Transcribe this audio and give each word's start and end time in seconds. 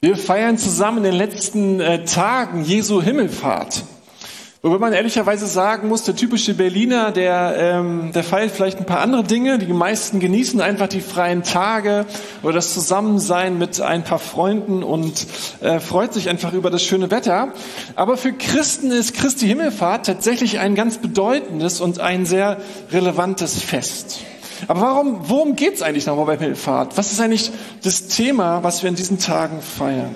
Wir 0.00 0.16
feiern 0.16 0.56
zusammen 0.58 0.98
in 0.98 1.02
den 1.02 1.14
letzten 1.14 1.80
äh, 1.80 2.04
Tagen 2.04 2.62
Jesu 2.62 3.02
Himmelfahrt. 3.02 3.82
Wobei 4.62 4.78
man 4.78 4.92
ehrlicherweise 4.92 5.48
sagen 5.48 5.88
muss, 5.88 6.04
der 6.04 6.14
typische 6.14 6.54
Berliner, 6.54 7.10
der, 7.10 7.56
ähm, 7.58 8.12
der 8.14 8.22
feiert 8.22 8.52
vielleicht 8.52 8.78
ein 8.78 8.86
paar 8.86 9.00
andere 9.00 9.24
Dinge. 9.24 9.58
Die 9.58 9.72
meisten 9.72 10.20
genießen 10.20 10.60
einfach 10.60 10.86
die 10.86 11.00
freien 11.00 11.42
Tage 11.42 12.06
oder 12.44 12.52
das 12.52 12.74
Zusammensein 12.74 13.58
mit 13.58 13.80
ein 13.80 14.04
paar 14.04 14.20
Freunden 14.20 14.84
und 14.84 15.26
äh, 15.62 15.80
freut 15.80 16.14
sich 16.14 16.28
einfach 16.28 16.52
über 16.52 16.70
das 16.70 16.84
schöne 16.84 17.10
Wetter. 17.10 17.52
Aber 17.96 18.16
für 18.16 18.32
Christen 18.32 18.92
ist 18.92 19.14
Christi 19.14 19.48
Himmelfahrt 19.48 20.06
tatsächlich 20.06 20.60
ein 20.60 20.76
ganz 20.76 20.98
bedeutendes 20.98 21.80
und 21.80 21.98
ein 21.98 22.24
sehr 22.24 22.58
relevantes 22.92 23.60
Fest. 23.60 24.20
Aber 24.66 24.80
warum, 24.80 25.28
worum 25.28 25.56
geht 25.56 25.74
es 25.74 25.82
eigentlich 25.82 26.06
nochmal 26.06 26.26
bei 26.26 26.36
Himmelfahrt? 26.36 26.96
Was 26.96 27.12
ist 27.12 27.20
eigentlich 27.20 27.50
das 27.82 28.08
Thema, 28.08 28.62
was 28.62 28.82
wir 28.82 28.88
in 28.88 28.96
diesen 28.96 29.18
Tagen 29.18 29.60
feiern? 29.62 30.14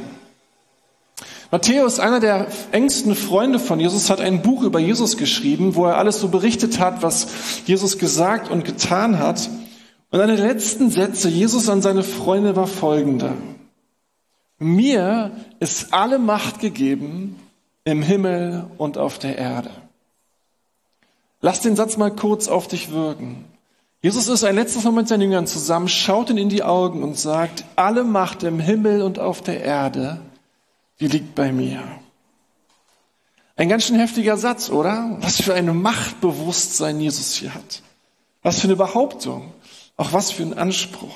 Matthäus, 1.52 2.00
einer 2.00 2.18
der 2.18 2.46
engsten 2.72 3.14
Freunde 3.14 3.58
von 3.58 3.78
Jesus, 3.78 4.08
hat 4.08 4.22
ein 4.22 4.40
Buch 4.40 4.62
über 4.62 4.78
Jesus 4.78 5.18
geschrieben, 5.18 5.74
wo 5.76 5.84
er 5.84 5.98
alles 5.98 6.18
so 6.18 6.28
berichtet 6.28 6.78
hat, 6.78 7.02
was 7.02 7.28
Jesus 7.66 7.98
gesagt 7.98 8.50
und 8.50 8.64
getan 8.64 9.18
hat. 9.18 9.50
Und 10.10 10.20
einer 10.20 10.36
der 10.36 10.46
letzten 10.46 10.90
Sätze 10.90 11.28
Jesus 11.28 11.68
an 11.68 11.82
seine 11.82 12.02
Freunde 12.02 12.56
war 12.56 12.66
folgender. 12.66 13.34
Mir 14.58 15.32
ist 15.60 15.92
alle 15.92 16.18
Macht 16.18 16.60
gegeben 16.60 17.36
im 17.84 18.00
Himmel 18.00 18.64
und 18.78 18.96
auf 18.96 19.18
der 19.18 19.36
Erde. 19.36 19.70
Lass 21.42 21.60
den 21.60 21.76
Satz 21.76 21.96
mal 21.96 22.14
kurz 22.14 22.48
auf 22.48 22.68
dich 22.68 22.92
wirken. 22.92 23.44
Jesus 24.04 24.26
ist 24.26 24.42
ein 24.42 24.56
letztes 24.56 24.82
Mal 24.82 24.90
mit 24.90 25.06
seinen 25.06 25.20
Jüngern 25.20 25.46
zusammen, 25.46 25.86
schaut 25.86 26.28
ihn 26.28 26.36
in 26.36 26.48
die 26.48 26.64
Augen 26.64 27.04
und 27.04 27.16
sagt, 27.16 27.64
alle 27.76 28.02
Macht 28.02 28.42
im 28.42 28.58
Himmel 28.58 29.00
und 29.00 29.20
auf 29.20 29.42
der 29.42 29.62
Erde, 29.62 30.20
die 30.98 31.06
liegt 31.06 31.36
bei 31.36 31.52
mir. 31.52 31.84
Ein 33.54 33.68
ganz 33.68 33.84
schön 33.86 34.00
heftiger 34.00 34.36
Satz, 34.36 34.70
oder? 34.70 35.18
Was 35.20 35.40
für 35.40 35.54
ein 35.54 35.80
Machtbewusstsein 35.80 36.98
Jesus 36.98 37.34
hier 37.34 37.54
hat. 37.54 37.82
Was 38.42 38.58
für 38.58 38.66
eine 38.66 38.74
Behauptung. 38.74 39.52
Auch 39.96 40.12
was 40.12 40.32
für 40.32 40.42
ein 40.42 40.58
Anspruch. 40.58 41.14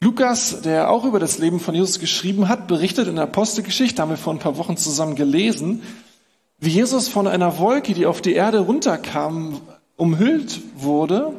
Lukas, 0.00 0.60
der 0.60 0.90
auch 0.90 1.06
über 1.06 1.18
das 1.18 1.38
Leben 1.38 1.60
von 1.60 1.74
Jesus 1.74 1.98
geschrieben 1.98 2.48
hat, 2.48 2.66
berichtet 2.66 3.08
in 3.08 3.14
der 3.14 3.24
Apostelgeschichte, 3.24 4.02
haben 4.02 4.10
wir 4.10 4.18
vor 4.18 4.34
ein 4.34 4.38
paar 4.38 4.58
Wochen 4.58 4.76
zusammen 4.76 5.14
gelesen, 5.14 5.82
wie 6.58 6.70
Jesus 6.70 7.08
von 7.08 7.26
einer 7.26 7.58
Wolke, 7.58 7.94
die 7.94 8.04
auf 8.04 8.20
die 8.20 8.34
Erde 8.34 8.58
runterkam, 8.58 9.62
umhüllt 10.02 10.60
wurde 10.74 11.32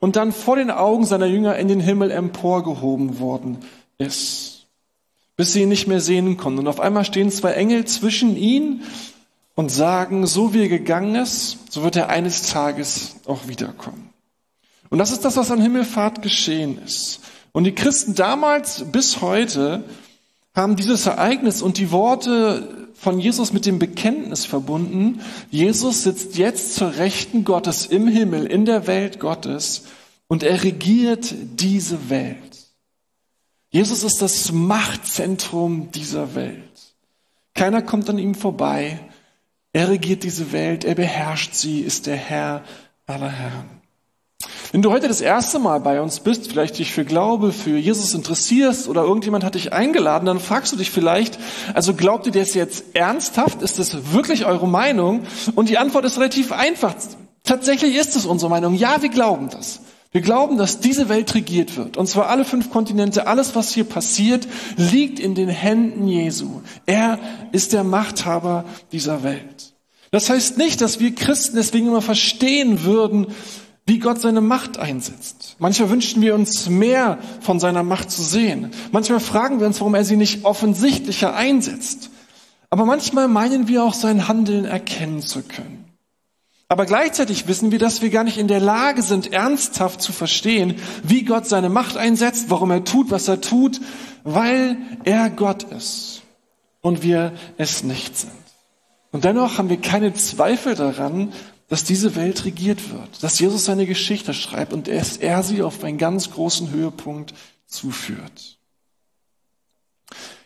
und 0.00 0.16
dann 0.16 0.32
vor 0.32 0.56
den 0.56 0.72
Augen 0.72 1.06
seiner 1.06 1.26
Jünger 1.26 1.56
in 1.56 1.68
den 1.68 1.78
Himmel 1.78 2.10
emporgehoben 2.10 3.20
worden 3.20 3.58
ist, 3.96 4.66
bis 5.36 5.52
sie 5.52 5.62
ihn 5.62 5.68
nicht 5.68 5.86
mehr 5.86 6.00
sehen 6.00 6.36
konnten. 6.36 6.58
Und 6.58 6.66
auf 6.66 6.80
einmal 6.80 7.04
stehen 7.04 7.30
zwei 7.30 7.52
Engel 7.52 7.84
zwischen 7.84 8.36
ihnen 8.36 8.82
und 9.54 9.70
sagen, 9.70 10.26
so 10.26 10.52
wie 10.52 10.62
er 10.62 10.68
gegangen 10.68 11.14
ist, 11.14 11.72
so 11.72 11.84
wird 11.84 11.94
er 11.94 12.08
eines 12.08 12.50
Tages 12.50 13.14
auch 13.24 13.46
wiederkommen. 13.46 14.10
Und 14.90 14.98
das 14.98 15.12
ist 15.12 15.24
das, 15.24 15.36
was 15.36 15.52
an 15.52 15.62
Himmelfahrt 15.62 16.20
geschehen 16.20 16.80
ist. 16.84 17.20
Und 17.52 17.64
die 17.64 17.74
Christen 17.74 18.16
damals 18.16 18.84
bis 18.90 19.20
heute 19.20 19.84
haben 20.58 20.76
dieses 20.76 21.06
Ereignis 21.06 21.62
und 21.62 21.78
die 21.78 21.92
Worte 21.92 22.88
von 22.94 23.20
Jesus 23.20 23.52
mit 23.52 23.64
dem 23.64 23.78
Bekenntnis 23.78 24.44
verbunden. 24.44 25.20
Jesus 25.50 26.02
sitzt 26.02 26.36
jetzt 26.36 26.74
zur 26.74 26.96
Rechten 26.96 27.44
Gottes 27.44 27.86
im 27.86 28.08
Himmel, 28.08 28.44
in 28.44 28.64
der 28.64 28.88
Welt 28.88 29.20
Gottes 29.20 29.84
und 30.26 30.42
er 30.42 30.64
regiert 30.64 31.32
diese 31.54 32.10
Welt. 32.10 32.36
Jesus 33.70 34.02
ist 34.02 34.20
das 34.20 34.50
Machtzentrum 34.50 35.92
dieser 35.92 36.34
Welt. 36.34 36.96
Keiner 37.54 37.80
kommt 37.80 38.10
an 38.10 38.18
ihm 38.18 38.34
vorbei. 38.34 38.98
Er 39.72 39.90
regiert 39.90 40.24
diese 40.24 40.50
Welt, 40.50 40.84
er 40.84 40.96
beherrscht 40.96 41.54
sie, 41.54 41.80
ist 41.80 42.06
der 42.06 42.16
Herr 42.16 42.64
aller 43.06 43.30
Herren. 43.30 43.77
Wenn 44.70 44.82
du 44.82 44.90
heute 44.90 45.08
das 45.08 45.22
erste 45.22 45.58
Mal 45.58 45.80
bei 45.80 46.00
uns 46.02 46.20
bist, 46.20 46.48
vielleicht 46.48 46.78
dich 46.78 46.92
für 46.92 47.04
Glaube, 47.04 47.52
für 47.52 47.78
Jesus 47.78 48.12
interessierst 48.12 48.86
oder 48.88 49.02
irgendjemand 49.02 49.42
hat 49.42 49.54
dich 49.54 49.72
eingeladen, 49.72 50.26
dann 50.26 50.40
fragst 50.40 50.72
du 50.72 50.76
dich 50.76 50.90
vielleicht, 50.90 51.38
also 51.72 51.94
glaubt 51.94 52.26
ihr 52.26 52.32
das 52.32 52.52
jetzt 52.52 52.84
ernsthaft? 52.94 53.62
Ist 53.62 53.78
das 53.78 54.12
wirklich 54.12 54.44
eure 54.44 54.68
Meinung? 54.68 55.22
Und 55.54 55.70
die 55.70 55.78
Antwort 55.78 56.04
ist 56.04 56.18
relativ 56.18 56.52
einfach. 56.52 56.94
Tatsächlich 57.44 57.96
ist 57.96 58.14
es 58.14 58.26
unsere 58.26 58.50
Meinung. 58.50 58.74
Ja, 58.74 59.00
wir 59.00 59.08
glauben 59.08 59.48
das. 59.48 59.80
Wir 60.10 60.20
glauben, 60.20 60.58
dass 60.58 60.80
diese 60.80 61.08
Welt 61.08 61.34
regiert 61.34 61.76
wird. 61.76 61.96
Und 61.96 62.06
zwar 62.06 62.28
alle 62.28 62.44
fünf 62.44 62.70
Kontinente. 62.70 63.26
Alles, 63.26 63.54
was 63.54 63.72
hier 63.72 63.84
passiert, 63.84 64.46
liegt 64.76 65.18
in 65.18 65.34
den 65.34 65.48
Händen 65.48 66.08
Jesu. 66.08 66.60
Er 66.84 67.18
ist 67.52 67.72
der 67.72 67.84
Machthaber 67.84 68.64
dieser 68.92 69.22
Welt. 69.22 69.74
Das 70.10 70.28
heißt 70.30 70.58
nicht, 70.58 70.80
dass 70.80 71.00
wir 71.00 71.14
Christen 71.14 71.56
deswegen 71.56 71.88
immer 71.88 72.00
verstehen 72.00 72.84
würden, 72.84 73.28
wie 73.88 73.98
Gott 73.98 74.20
seine 74.20 74.42
Macht 74.42 74.78
einsetzt. 74.78 75.56
Manchmal 75.58 75.88
wünschen 75.88 76.20
wir 76.20 76.34
uns 76.34 76.68
mehr 76.68 77.18
von 77.40 77.58
seiner 77.58 77.82
Macht 77.82 78.10
zu 78.10 78.22
sehen. 78.22 78.70
Manchmal 78.92 79.18
fragen 79.18 79.60
wir 79.60 79.66
uns, 79.66 79.80
warum 79.80 79.94
er 79.94 80.04
sie 80.04 80.16
nicht 80.16 80.44
offensichtlicher 80.44 81.34
einsetzt. 81.34 82.10
Aber 82.68 82.84
manchmal 82.84 83.28
meinen 83.28 83.66
wir 83.66 83.82
auch 83.82 83.94
sein 83.94 84.28
Handeln 84.28 84.66
erkennen 84.66 85.22
zu 85.22 85.42
können. 85.42 85.86
Aber 86.68 86.84
gleichzeitig 86.84 87.48
wissen 87.48 87.72
wir, 87.72 87.78
dass 87.78 88.02
wir 88.02 88.10
gar 88.10 88.24
nicht 88.24 88.36
in 88.36 88.46
der 88.46 88.60
Lage 88.60 89.00
sind, 89.00 89.32
ernsthaft 89.32 90.02
zu 90.02 90.12
verstehen, 90.12 90.74
wie 91.02 91.24
Gott 91.24 91.46
seine 91.46 91.70
Macht 91.70 91.96
einsetzt, 91.96 92.50
warum 92.50 92.70
er 92.70 92.84
tut, 92.84 93.10
was 93.10 93.26
er 93.26 93.40
tut, 93.40 93.80
weil 94.22 94.76
er 95.04 95.30
Gott 95.30 95.62
ist 95.62 96.20
und 96.82 97.02
wir 97.02 97.32
es 97.56 97.84
nicht 97.84 98.18
sind. 98.18 98.32
Und 99.12 99.24
dennoch 99.24 99.56
haben 99.56 99.70
wir 99.70 99.80
keine 99.80 100.12
Zweifel 100.12 100.74
daran, 100.74 101.32
dass 101.68 101.84
diese 101.84 102.16
Welt 102.16 102.44
regiert 102.44 102.90
wird, 102.90 103.22
dass 103.22 103.38
Jesus 103.38 103.66
seine 103.66 103.86
Geschichte 103.86 104.32
schreibt 104.32 104.72
und 104.72 104.88
dass 104.88 105.18
er 105.18 105.42
sie 105.42 105.62
auf 105.62 105.84
einen 105.84 105.98
ganz 105.98 106.30
großen 106.30 106.70
Höhepunkt 106.70 107.34
zuführt. 107.66 108.58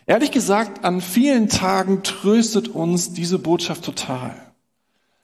Ehrlich 0.05 0.31
gesagt, 0.31 0.83
an 0.83 0.99
vielen 0.99 1.47
Tagen 1.47 2.03
tröstet 2.03 2.67
uns 2.67 3.13
diese 3.13 3.39
Botschaft 3.39 3.85
total. 3.85 4.35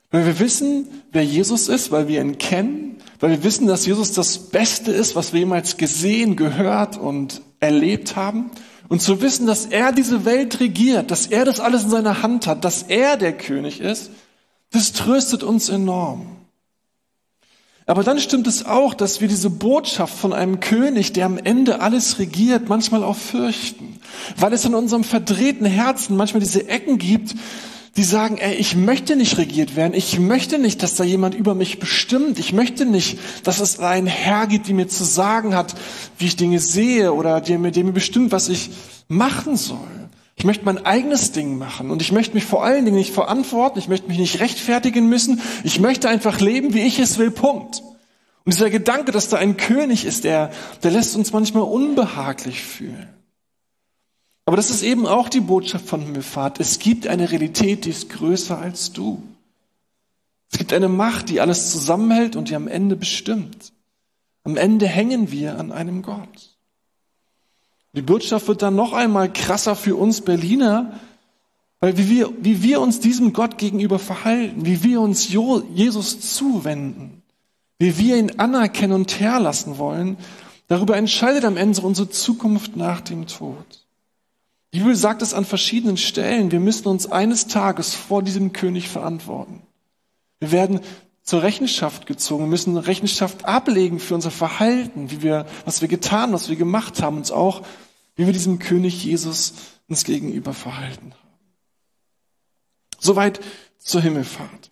Weil 0.10 0.26
wir 0.26 0.40
wissen, 0.40 0.88
wer 1.12 1.24
Jesus 1.24 1.68
ist, 1.68 1.92
weil 1.92 2.08
wir 2.08 2.22
ihn 2.22 2.38
kennen, 2.38 2.98
weil 3.20 3.32
wir 3.32 3.44
wissen, 3.44 3.68
dass 3.68 3.86
Jesus 3.86 4.14
das 4.14 4.50
Beste 4.50 4.92
ist, 4.92 5.18
was 5.18 5.34
wir 5.34 5.42
jemals 5.42 5.76
gesehen, 5.76 6.38
gehört 6.38 6.98
und 6.98 7.42
erlebt 7.60 8.16
haben. 8.16 8.50
Und 8.88 9.02
zu 9.02 9.22
wissen, 9.22 9.46
dass 9.46 9.66
er 9.66 9.92
diese 9.92 10.24
Welt 10.24 10.62
regiert, 10.62 11.12
dass 11.12 11.28
er 11.28 11.44
das 11.44 11.60
alles 11.60 11.84
in 11.84 11.90
seiner 11.90 12.24
Hand 12.24 12.48
hat, 12.48 12.64
dass 12.64 12.84
er 12.84 13.18
der 13.18 13.38
König 13.38 13.82
ist 13.82 14.10
das 14.72 14.94
tröstet 14.94 15.44
uns 15.44 15.70
enorm. 15.70 16.40
Aber 17.86 18.04
dann 18.04 18.20
stimmt 18.20 18.46
es 18.46 18.68
auch, 18.68 18.94
dass 18.94 19.20
wir 19.20 19.28
diese 19.28 19.50
Botschaft 19.50 20.16
von 20.16 20.32
einem 20.32 20.60
König, 20.60 21.12
der 21.14 21.26
am 21.26 21.40
Ende 21.40 21.82
alles 21.82 22.20
regiert, 22.20 22.70
manchmal 22.70 23.04
auch 23.04 23.16
fürchten. 23.16 24.00
Weil 24.38 24.54
es 24.54 24.64
in 24.64 24.76
unserem 24.76 25.04
verdrehten 25.04 25.66
Herzen 25.66 26.16
manchmal 26.16 26.40
diese 26.40 26.68
Ecken 26.68 27.00
gibt, 27.00 27.34
die 27.98 28.04
sagen, 28.04 28.38
ey, 28.38 28.54
ich 28.54 28.76
möchte 28.76 29.16
nicht 29.16 29.40
regiert 29.40 29.76
werden. 29.76 29.96
Ich 29.96 30.20
möchte 30.20 30.60
nicht, 30.60 30.84
dass 30.84 30.94
da 30.96 31.04
jemand 31.04 31.34
über 31.34 31.56
mich 31.56 31.80
bestimmt. 31.80 32.38
Ich 32.38 32.54
möchte 32.54 32.86
nicht, 32.86 33.18
dass 33.44 33.60
es 33.60 33.80
einen 33.80 34.06
Herr 34.06 34.46
gibt, 34.46 34.68
die 34.68 34.74
mir 34.74 34.88
zu 34.88 35.04
sagen 35.04 35.56
hat, 35.56 35.74
wie 36.20 36.28
ich 36.28 36.36
Dinge 36.36 36.60
sehe 36.60 37.12
oder 37.12 37.42
der 37.42 37.58
der 37.58 37.84
mir 37.84 37.92
bestimmt, 37.92 38.32
was 38.32 38.50
ich 38.50 38.70
machen 39.08 39.58
soll. 39.58 39.99
Ich 40.40 40.46
möchte 40.46 40.64
mein 40.64 40.86
eigenes 40.86 41.34
Ding 41.34 41.58
machen 41.58 41.92
und 41.92 42.02
ich 42.02 42.14
möchte 42.14 42.34
mich 42.34 42.46
vor 42.46 42.64
allen 42.64 42.86
Dingen 42.86 42.96
nicht 42.96 43.14
verantworten, 43.14 43.78
ich 43.78 43.90
möchte 43.90 44.08
mich 44.08 44.18
nicht 44.18 44.40
rechtfertigen 44.40 45.10
müssen, 45.10 45.42
ich 45.66 45.82
möchte 45.82 46.08
einfach 46.08 46.40
leben, 46.40 46.74
wie 46.74 46.80
ich 46.80 46.98
es 46.98 47.18
will, 47.18 47.30
Punkt. 47.30 47.84
Und 48.46 48.54
dieser 48.54 48.70
Gedanke, 48.70 49.12
dass 49.12 49.28
da 49.28 49.36
ein 49.36 49.58
König 49.58 50.06
ist, 50.06 50.24
der, 50.24 50.52
der 50.82 50.92
lässt 50.92 51.18
uns 51.18 51.34
manchmal 51.34 51.64
unbehaglich 51.64 52.64
fühlen. 52.64 53.10
Aber 54.46 54.56
das 54.56 54.70
ist 54.70 54.82
eben 54.82 55.06
auch 55.06 55.28
die 55.28 55.42
Botschaft 55.42 55.86
von 55.86 56.00
Himmelfahrt. 56.00 56.62
Es 56.62 56.80
gibt 56.80 57.06
eine 57.06 57.30
Realität, 57.30 57.84
die 57.84 57.90
ist 57.90 58.10
größer 58.10 58.58
als 58.58 58.94
du. 58.94 59.22
Es 60.50 60.58
gibt 60.58 60.72
eine 60.72 60.88
Macht, 60.88 61.28
die 61.28 61.42
alles 61.42 61.70
zusammenhält 61.70 62.38
und 62.38 62.50
die 62.50 62.56
am 62.56 62.70
Ende 62.70 62.96
bestimmt. 62.96 63.74
Am 64.46 64.56
Ende 64.56 64.88
hängen 64.88 65.32
wir 65.32 65.60
an 65.60 65.74
einem 65.74 66.02
Gott. 66.02 66.49
Die 67.94 68.02
Botschaft 68.02 68.48
wird 68.48 68.62
dann 68.62 68.76
noch 68.76 68.94
einmal 68.94 69.32
krasser 69.32 69.76
für 69.76 69.96
uns 69.96 70.22
Berliner, 70.22 71.00
weil 71.80 71.98
wie 71.98 72.10
wir, 72.10 72.32
wie 72.40 72.62
wir 72.62 72.82
uns 72.82 73.00
diesem 73.00 73.34
Gott 73.34 73.58
gegenüber 73.58 74.00
verhalten, 74.00 74.66
wie 74.66 74.84
wir 74.84 75.02
uns 75.02 75.30
Jesus 75.30 76.20
zuwenden, 76.36 77.24
wie 77.80 77.98
wir 77.98 78.18
ihn 78.18 78.40
anerkennen 78.40 78.94
und 78.94 79.20
herlassen 79.20 79.78
wollen, 79.78 80.18
darüber 80.68 80.98
entscheidet 80.98 81.46
am 81.46 81.58
Ende 81.58 81.82
unsere 81.82 82.10
Zukunft 82.10 82.76
nach 82.76 83.02
dem 83.02 83.28
Tod. 83.28 83.86
Die 84.74 84.80
Bibel 84.80 84.96
sagt 84.96 85.24
es 85.24 85.34
an 85.34 85.46
verschiedenen 85.46 85.98
Stellen, 85.98 86.52
wir 86.52 86.60
müssen 86.60 86.88
uns 86.90 87.12
eines 87.12 87.48
Tages 87.48 87.96
vor 87.96 88.22
diesem 88.22 88.54
König 88.54 88.88
verantworten. 88.88 89.64
Wir 90.40 90.52
werden 90.52 90.82
zur 91.30 91.44
Rechenschaft 91.44 92.08
gezogen, 92.08 92.50
müssen 92.50 92.76
Rechenschaft 92.76 93.46
ablegen 93.46 94.00
für 94.00 94.16
unser 94.16 94.32
Verhalten, 94.32 95.12
wie 95.12 95.22
wir, 95.22 95.46
was 95.64 95.80
wir 95.80 95.88
getan, 95.88 96.34
was 96.34 96.50
wir 96.50 96.56
gemacht 96.56 97.04
haben, 97.04 97.18
uns 97.18 97.30
auch 97.30 97.62
wie 98.16 98.26
wir 98.26 98.34
diesem 98.34 98.58
König 98.58 99.04
Jesus 99.06 99.54
uns 99.88 100.06
gegenüber 100.06 100.54
verhalten 100.54 101.14
haben. 101.14 101.30
Soweit 102.98 103.40
zur 103.78 104.02
Himmelfahrt. 104.02 104.72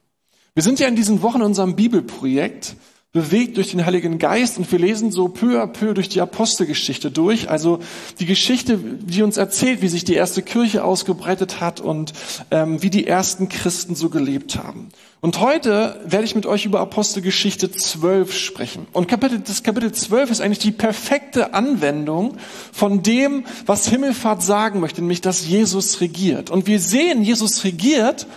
Wir 0.56 0.63
sind 0.63 0.80
ja 0.80 0.88
in 0.88 0.95
diesen 0.95 1.21
Wochen 1.21 1.38
in 1.38 1.44
unserem 1.44 1.75
Bibelprojekt 1.75 2.75
bewegt 3.17 3.57
durch 3.57 3.71
den 3.71 3.83
Heiligen 3.83 4.19
Geist 4.19 4.59
und 4.59 4.71
wir 4.71 4.77
lesen 4.77 5.11
so 5.11 5.27
peu 5.27 5.59
à 5.59 5.65
peu 5.65 5.95
durch 5.95 6.07
die 6.07 6.21
Apostelgeschichte 6.21 7.09
durch, 7.09 7.49
also 7.49 7.79
die 8.19 8.27
Geschichte, 8.27 8.77
die 8.77 9.23
uns 9.23 9.37
erzählt, 9.37 9.81
wie 9.81 9.87
sich 9.87 10.05
die 10.05 10.13
erste 10.13 10.43
Kirche 10.43 10.83
ausgebreitet 10.83 11.59
hat 11.59 11.79
und 11.79 12.13
ähm, 12.51 12.83
wie 12.83 12.91
die 12.91 13.07
ersten 13.07 13.49
Christen 13.49 13.95
so 13.95 14.09
gelebt 14.09 14.57
haben. 14.57 14.89
Und 15.19 15.39
heute 15.39 15.99
werde 16.05 16.25
ich 16.25 16.35
mit 16.35 16.45
euch 16.45 16.65
über 16.65 16.79
Apostelgeschichte 16.79 17.71
12 17.71 18.31
sprechen. 18.31 18.85
Und 18.93 19.07
Kapitel, 19.07 19.39
das 19.39 19.63
Kapitel 19.63 19.91
12 19.91 20.29
ist 20.29 20.39
eigentlich 20.39 20.59
die 20.59 20.71
perfekte 20.71 21.55
Anwendung 21.55 22.37
von 22.71 23.01
dem, 23.01 23.45
was 23.65 23.87
Himmelfahrt 23.87 24.43
sagen 24.43 24.79
möchte, 24.79 25.01
nämlich 25.01 25.21
dass 25.21 25.47
Jesus 25.47 26.01
regiert. 26.01 26.51
Und 26.51 26.67
wir 26.67 26.79
sehen, 26.79 27.23
Jesus 27.23 27.63
regiert 27.63 28.27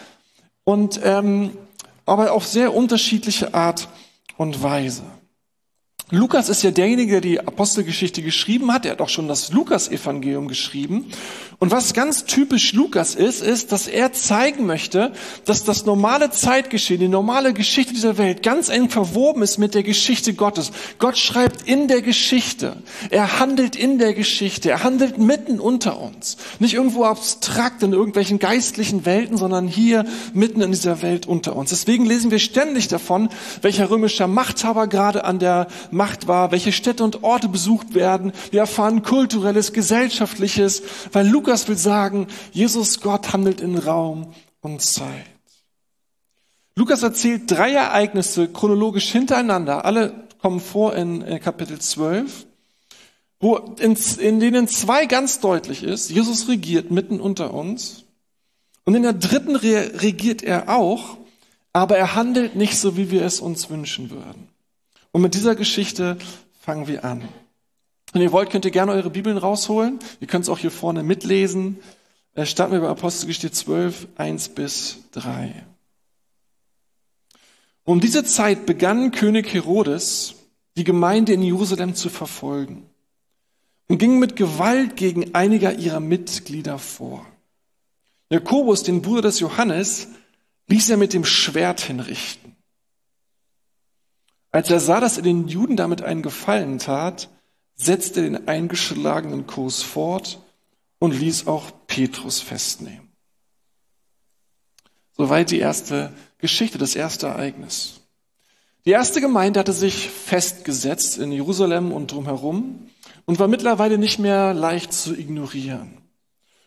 und 0.65 1.00
ähm, 1.05 1.50
aber 2.06 2.33
auf 2.33 2.47
sehr 2.47 2.75
unterschiedliche 2.75 3.53
Art 3.53 3.88
und 4.41 4.63
Weise. 4.63 5.03
Lukas 6.12 6.49
ist 6.49 6.65
ja 6.65 6.73
derjenige, 6.73 7.12
der 7.12 7.21
die 7.21 7.39
Apostelgeschichte 7.41 8.21
geschrieben 8.21 8.73
hat. 8.73 8.85
Er 8.85 8.93
hat 8.93 9.01
auch 9.01 9.09
schon 9.09 9.29
das 9.29 9.53
Lukas-Evangelium 9.53 10.49
geschrieben. 10.49 11.07
Und 11.61 11.71
was 11.71 11.93
ganz 11.93 12.25
typisch 12.25 12.73
Lukas 12.73 13.15
ist, 13.15 13.43
ist, 13.43 13.71
dass 13.71 13.87
er 13.87 14.12
zeigen 14.12 14.67
möchte, 14.67 15.12
dass 15.45 15.62
das 15.62 15.85
normale 15.85 16.31
Zeitgeschehen, 16.31 16.99
die 16.99 17.07
normale 17.07 17.53
Geschichte 17.53 17.93
dieser 17.93 18.19
Welt 18.19 18.43
ganz 18.43 18.71
eng 18.71 18.89
verwoben 18.89 19.43
ist 19.43 19.59
mit 19.59 19.75
der 19.75 19.83
Geschichte 19.83 20.33
Gottes. 20.35 20.73
Gott 20.99 21.19
schreibt 21.19 21.69
in 21.69 21.87
der 21.87 22.01
Geschichte. 22.01 22.79
Er 23.11 23.39
handelt 23.39 23.77
in 23.77 23.99
der 23.99 24.15
Geschichte. 24.15 24.71
Er 24.71 24.83
handelt 24.83 25.19
mitten 25.19 25.61
unter 25.61 26.01
uns. 26.01 26.39
Nicht 26.59 26.75
irgendwo 26.75 27.05
abstrakt 27.05 27.83
in 27.83 27.93
irgendwelchen 27.93 28.39
geistlichen 28.39 29.05
Welten, 29.05 29.37
sondern 29.37 29.69
hier 29.69 30.07
mitten 30.33 30.62
in 30.62 30.73
dieser 30.73 31.03
Welt 31.03 31.27
unter 31.27 31.55
uns. 31.55 31.71
Deswegen 31.71 32.07
lesen 32.07 32.31
wir 32.31 32.41
ständig 32.41 32.89
davon, 32.89 33.29
welcher 33.62 33.91
römischer 33.91 34.27
Machthaber 34.27 34.87
gerade 34.89 35.25
an 35.25 35.39
der 35.39 35.69
Macht 36.00 36.29
war, 36.29 36.50
welche 36.50 36.73
Städte 36.73 37.05
und 37.05 37.25
Orte 37.25 37.47
besucht 37.47 37.93
werden. 37.93 38.32
Wir 38.52 38.61
erfahren 38.61 39.02
kulturelles, 39.02 39.75
gesellschaftliches, 39.75 40.82
weil 41.12 41.29
Lukas 41.29 41.69
will 41.69 41.76
sagen, 41.76 42.26
Jesus 42.52 43.02
Gott 43.02 43.35
handelt 43.35 43.61
in 43.61 43.76
Raum 43.76 44.32
und 44.62 44.81
Zeit. 44.81 45.26
Lukas 46.75 47.02
erzählt 47.02 47.50
drei 47.50 47.73
Ereignisse 47.73 48.49
chronologisch 48.49 49.12
hintereinander. 49.12 49.85
Alle 49.85 50.26
kommen 50.41 50.61
vor 50.61 50.97
in 50.97 51.38
Kapitel 51.41 51.79
12, 51.79 52.47
wo 53.38 53.56
in, 53.79 53.94
in 54.20 54.41
denen 54.41 54.69
zwei 54.69 55.05
ganz 55.05 55.41
deutlich 55.41 55.82
ist, 55.82 56.08
Jesus 56.08 56.49
regiert 56.49 56.91
mitten 56.91 57.20
unter 57.20 57.52
uns. 57.52 58.05
Und 58.87 58.94
in 58.94 59.02
der 59.02 59.12
dritten 59.12 59.55
regiert 59.55 60.43
er 60.43 60.70
auch, 60.70 61.19
aber 61.75 61.99
er 61.99 62.14
handelt 62.14 62.56
nicht 62.56 62.79
so, 62.79 62.97
wie 62.97 63.11
wir 63.11 63.23
es 63.23 63.41
uns 63.41 63.69
wünschen 63.69 64.08
würden. 64.08 64.50
Und 65.12 65.23
mit 65.23 65.35
dieser 65.35 65.55
Geschichte 65.55 66.19
fangen 66.61 66.87
wir 66.87 67.05
an. 67.05 67.29
Wenn 68.12 68.23
ihr 68.23 68.33
wollt, 68.33 68.51
könnt 68.51 68.65
ihr 68.65 68.71
gerne 68.71 68.93
eure 68.93 69.11
Bibeln 69.11 69.37
rausholen. 69.37 69.99
Ihr 70.21 70.27
könnt 70.27 70.45
es 70.45 70.49
auch 70.49 70.59
hier 70.59 70.71
vorne 70.71 71.03
mitlesen. 71.03 71.79
Da 72.35 72.47
starten 72.47 72.73
wir 72.73 72.81
bei 72.81 72.89
Apostelgeschichte 72.89 73.51
12, 73.51 74.09
1 74.17 74.51
bis 74.51 74.99
3. 75.12 75.65
Um 77.85 78.01
diese 78.01 78.25
Zeit 78.25 78.67
begann 78.67 79.11
König 79.11 79.53
Herodes, 79.53 80.35
die 80.77 80.85
Gemeinde 80.85 81.33
in 81.33 81.43
Jerusalem 81.43 81.95
zu 81.95 82.09
verfolgen 82.09 82.89
und 83.89 83.99
ging 83.99 84.21
mit 84.21 84.37
Gewalt 84.37 84.97
gegen 84.97 85.35
einiger 85.35 85.75
ihrer 85.75 85.99
Mitglieder 85.99 86.79
vor. 86.79 87.27
Jakobus, 88.31 88.85
den 88.85 89.03
Bruder 89.03 89.23
des 89.23 89.41
Johannes, 89.41 90.09
ließ 90.69 90.91
er 90.91 90.97
mit 90.97 91.12
dem 91.12 91.25
Schwert 91.25 91.81
hinrichten. 91.81 92.50
Als 94.52 94.70
er 94.70 94.81
sah, 94.81 95.00
dass 95.00 95.17
er 95.17 95.23
den 95.23 95.49
Juden 95.49 95.76
damit 95.76 96.02
einen 96.02 96.23
Gefallen 96.23 96.79
tat, 96.79 97.29
setzte 97.75 98.20
er 98.20 98.31
den 98.31 98.49
eingeschlagenen 98.49 99.47
Kurs 99.47 99.82
fort 99.82 100.41
und 100.99 101.19
ließ 101.19 101.47
auch 101.47 101.70
Petrus 101.87 102.41
festnehmen. 102.41 103.08
Soweit 105.17 105.50
die 105.50 105.58
erste 105.58 106.12
Geschichte, 106.38 106.79
das 106.79 106.94
erste 106.94 107.26
Ereignis. 107.26 108.00
Die 108.87 108.91
erste 108.91 109.20
Gemeinde 109.20 109.61
hatte 109.61 109.73
sich 109.73 110.08
festgesetzt 110.08 111.19
in 111.19 111.32
Jerusalem 111.32 111.93
und 111.93 112.12
drumherum 112.12 112.88
und 113.26 113.38
war 113.38 113.49
mittlerweile 113.49 113.99
nicht 113.99 114.19
mehr 114.19 114.55
leicht 114.55 114.93
zu 114.93 115.14
ignorieren. 115.14 115.99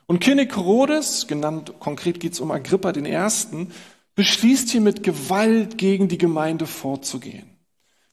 Und 0.05 0.19
König 0.19 0.55
Herodes, 0.55 1.27
genannt 1.27 1.73
konkret 1.79 2.19
geht 2.19 2.33
es 2.33 2.39
um 2.39 2.51
Agrippa 2.51 2.91
den 2.91 3.05
Ersten, 3.05 3.71
beschließt 4.15 4.69
hier 4.69 4.81
mit 4.81 5.01
Gewalt 5.01 5.77
gegen 5.77 6.07
die 6.07 6.19
Gemeinde 6.19 6.67
vorzugehen. 6.67 7.52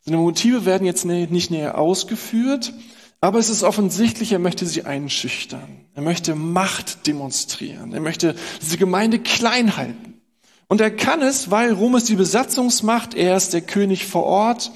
Seine 0.00 0.16
Motive 0.16 0.64
werden 0.64 0.86
jetzt 0.86 1.04
nicht 1.04 1.50
näher 1.50 1.78
ausgeführt, 1.78 2.72
aber 3.20 3.38
es 3.38 3.50
ist 3.50 3.62
offensichtlich, 3.62 4.32
er 4.32 4.38
möchte 4.38 4.64
sie 4.64 4.84
einschüchtern. 4.84 5.84
Er 5.94 6.02
möchte 6.02 6.34
Macht 6.34 7.06
demonstrieren. 7.06 7.92
Er 7.92 8.00
möchte 8.00 8.34
diese 8.62 8.78
Gemeinde 8.78 9.18
klein 9.18 9.76
halten. 9.76 10.20
Und 10.68 10.80
er 10.80 10.90
kann 10.90 11.20
es, 11.20 11.50
weil 11.50 11.72
Rom 11.72 11.96
ist 11.96 12.08
die 12.08 12.16
Besatzungsmacht, 12.16 13.14
er 13.14 13.36
ist 13.36 13.52
der 13.52 13.60
König 13.60 14.06
vor 14.06 14.24
Ort, 14.24 14.70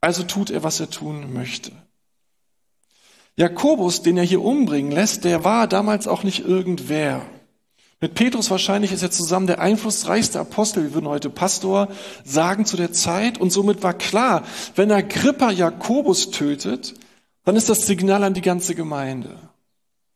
also 0.00 0.22
tut 0.22 0.50
er, 0.50 0.62
was 0.62 0.80
er 0.80 0.90
tun 0.90 1.32
möchte. 1.32 1.70
Jakobus, 3.36 4.02
den 4.02 4.16
er 4.16 4.24
hier 4.24 4.42
umbringen 4.42 4.90
lässt, 4.90 5.24
der 5.24 5.44
war 5.44 5.66
damals 5.66 6.06
auch 6.08 6.22
nicht 6.22 6.44
irgendwer. 6.46 7.22
Mit 8.00 8.14
Petrus 8.14 8.50
wahrscheinlich 8.50 8.92
ist 8.92 9.02
er 9.02 9.10
zusammen 9.10 9.46
der 9.46 9.60
einflussreichste 9.60 10.40
Apostel, 10.40 10.82
wir 10.82 10.94
würden 10.94 11.08
heute 11.08 11.30
Pastor 11.30 11.88
sagen 12.24 12.66
zu 12.66 12.76
der 12.76 12.92
Zeit. 12.92 13.38
Und 13.38 13.50
somit 13.50 13.82
war 13.82 13.94
klar, 13.94 14.44
wenn 14.74 14.90
Agrippa 14.90 15.50
Jakobus 15.50 16.30
tötet, 16.30 16.94
dann 17.44 17.56
ist 17.56 17.68
das 17.68 17.86
Signal 17.86 18.24
an 18.24 18.34
die 18.34 18.42
ganze 18.42 18.74
Gemeinde. 18.74 19.38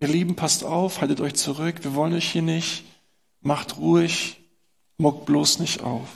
Ihr 0.00 0.08
Lieben, 0.08 0.36
passt 0.36 0.64
auf, 0.64 1.00
haltet 1.00 1.20
euch 1.20 1.34
zurück, 1.34 1.76
wir 1.82 1.94
wollen 1.94 2.14
euch 2.14 2.30
hier 2.30 2.42
nicht, 2.42 2.84
macht 3.40 3.78
ruhig, 3.78 4.40
mockt 4.96 5.26
bloß 5.26 5.58
nicht 5.58 5.82
auf. 5.82 6.08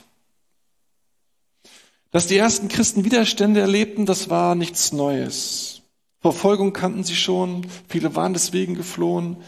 Dass 2.10 2.26
die 2.26 2.36
ersten 2.36 2.68
Christen 2.68 3.04
Widerstände 3.04 3.60
erlebten, 3.60 4.06
das 4.06 4.28
war 4.28 4.54
nichts 4.54 4.92
Neues. 4.92 5.82
Verfolgung 6.20 6.72
kannten 6.72 7.02
sie 7.02 7.16
schon, 7.16 7.66
viele 7.88 8.14
waren 8.14 8.34
deswegen 8.34 8.74
geflohen. 8.74 9.38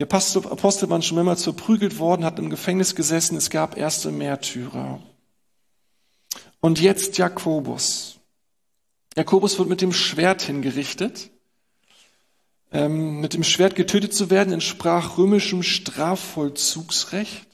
Der 0.00 0.06
Apostel 0.06 0.90
waren 0.90 1.02
schon 1.02 1.16
mehrmals 1.16 1.42
verprügelt 1.42 1.98
worden, 1.98 2.24
hat 2.24 2.38
im 2.38 2.50
Gefängnis 2.50 2.94
gesessen, 2.94 3.36
es 3.36 3.50
gab 3.50 3.76
erste 3.76 4.12
Märtyrer. 4.12 5.00
Und 6.60 6.80
jetzt 6.80 7.18
Jakobus. 7.18 8.18
Jakobus 9.16 9.58
wird 9.58 9.68
mit 9.68 9.80
dem 9.80 9.92
Schwert 9.92 10.42
hingerichtet. 10.42 11.30
Ähm, 12.70 13.20
mit 13.20 13.34
dem 13.34 13.42
Schwert 13.42 13.74
getötet 13.74 14.14
zu 14.14 14.30
werden 14.30 14.52
entsprach 14.52 15.18
römischem 15.18 15.62
Strafvollzugsrecht. 15.62 17.46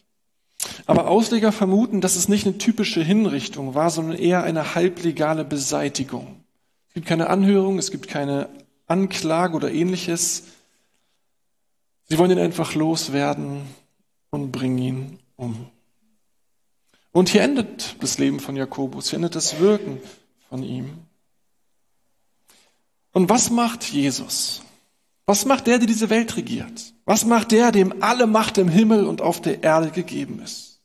Aber 0.87 1.09
Ausleger 1.09 1.53
vermuten, 1.53 2.01
dass 2.01 2.17
es 2.17 2.29
nicht 2.29 2.47
eine 2.47 2.59
typische 2.59 3.03
Hinrichtung 3.03 3.75
war, 3.75 3.91
sondern 3.91 4.19
eher 4.19 4.43
eine 4.43 4.75
halblegale 4.75 5.45
Beseitigung. 5.45 6.45
Es 6.89 6.95
gibt 6.95 7.07
keine 7.07 7.29
Anhörung, 7.29 7.79
es 7.79 7.91
gibt 7.91 8.09
keine 8.09 8.49
Anklage 8.87 9.57
oder 9.57 9.73
ähnliches. 9.73 10.45
Sie 12.05 12.19
wollen 12.19 12.33
ihn 12.33 12.39
einfach 12.39 12.75
loswerden 12.75 13.63
und 14.31 14.53
bringen 14.53 14.79
ihn 14.79 15.19
um. 15.37 15.71
Und 17.13 17.29
hier 17.29 17.43
endet 17.43 17.97
das 18.03 18.19
Leben 18.19 18.41
von 18.41 18.57
Jakobus, 18.57 19.11
hier 19.11 19.17
endet 19.17 19.37
das 19.37 19.59
Wirken 19.61 20.01
von 20.49 20.63
ihm. 20.63 20.99
Und 23.13 23.31
was 23.31 23.51
macht 23.51 23.85
Jesus? 23.85 24.63
Was 25.27 25.45
macht 25.47 25.67
der, 25.67 25.79
der 25.79 25.87
diese 25.87 26.11
Welt 26.11 26.37
regiert? 26.37 26.93
Was 27.05 27.25
macht 27.25 27.53
der, 27.53 27.73
dem 27.73 28.03
alle 28.03 28.27
Macht 28.27 28.59
im 28.59 28.69
Himmel 28.69 29.07
und 29.07 29.23
auf 29.23 29.41
der 29.41 29.63
Erde 29.63 29.91
gegeben 29.91 30.41
ist? 30.43 30.81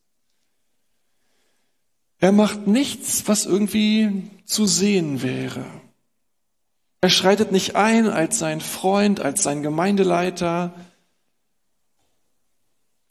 Er 2.19 2.31
macht 2.31 2.67
nichts, 2.67 3.27
was 3.27 3.45
irgendwie 3.45 4.29
zu 4.45 4.67
sehen 4.67 5.21
wäre. 5.23 5.65
Er 7.01 7.09
schreitet 7.09 7.51
nicht 7.51 7.75
ein 7.75 8.07
als 8.07 8.39
sein 8.39 8.59
Freund, 8.59 9.21
als 9.21 9.41
sein 9.41 9.63
Gemeindeleiter, 9.63 10.73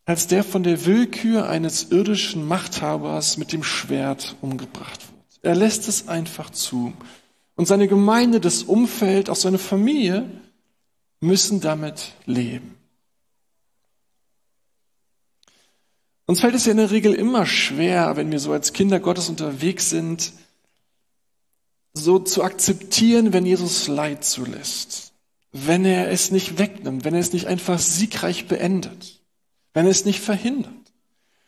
als 0.08 0.26
der 0.26 0.42
von 0.42 0.62
der 0.62 0.86
Willkür 0.86 1.50
eines 1.50 1.90
irdischen 1.90 2.46
Machthabers 2.46 3.36
mit 3.36 3.52
dem 3.52 3.62
Schwert 3.62 4.36
umgebracht 4.40 5.00
wird. 5.02 5.38
Er 5.42 5.54
lässt 5.54 5.86
es 5.86 6.08
einfach 6.08 6.48
zu. 6.48 6.94
Und 7.56 7.68
seine 7.68 7.88
Gemeinde, 7.88 8.40
das 8.40 8.62
Umfeld, 8.62 9.28
auch 9.28 9.36
seine 9.36 9.58
Familie 9.58 10.26
müssen 11.20 11.60
damit 11.60 12.12
leben. 12.24 12.74
Uns 16.24 16.40
fällt 16.40 16.54
es 16.54 16.64
ja 16.64 16.70
in 16.70 16.78
der 16.78 16.90
Regel 16.90 17.12
immer 17.12 17.44
schwer, 17.44 18.16
wenn 18.16 18.32
wir 18.32 18.38
so 18.38 18.52
als 18.52 18.72
Kinder 18.72 19.00
Gottes 19.00 19.28
unterwegs 19.28 19.90
sind, 19.90 20.32
so 21.92 22.18
zu 22.18 22.42
akzeptieren, 22.42 23.34
wenn 23.34 23.44
Jesus 23.44 23.88
Leid 23.88 24.24
zulässt. 24.24 25.12
wenn 25.52 25.84
er 25.84 26.10
es 26.10 26.30
nicht 26.30 26.58
wegnimmt, 26.58 27.04
wenn 27.04 27.14
er 27.14 27.20
es 27.20 27.32
nicht 27.32 27.46
einfach 27.46 27.78
siegreich 27.78 28.48
beendet, 28.48 29.17
wenn 29.78 29.86
er 29.86 29.92
es 29.92 30.04
nicht 30.04 30.18
verhindert, 30.18 30.72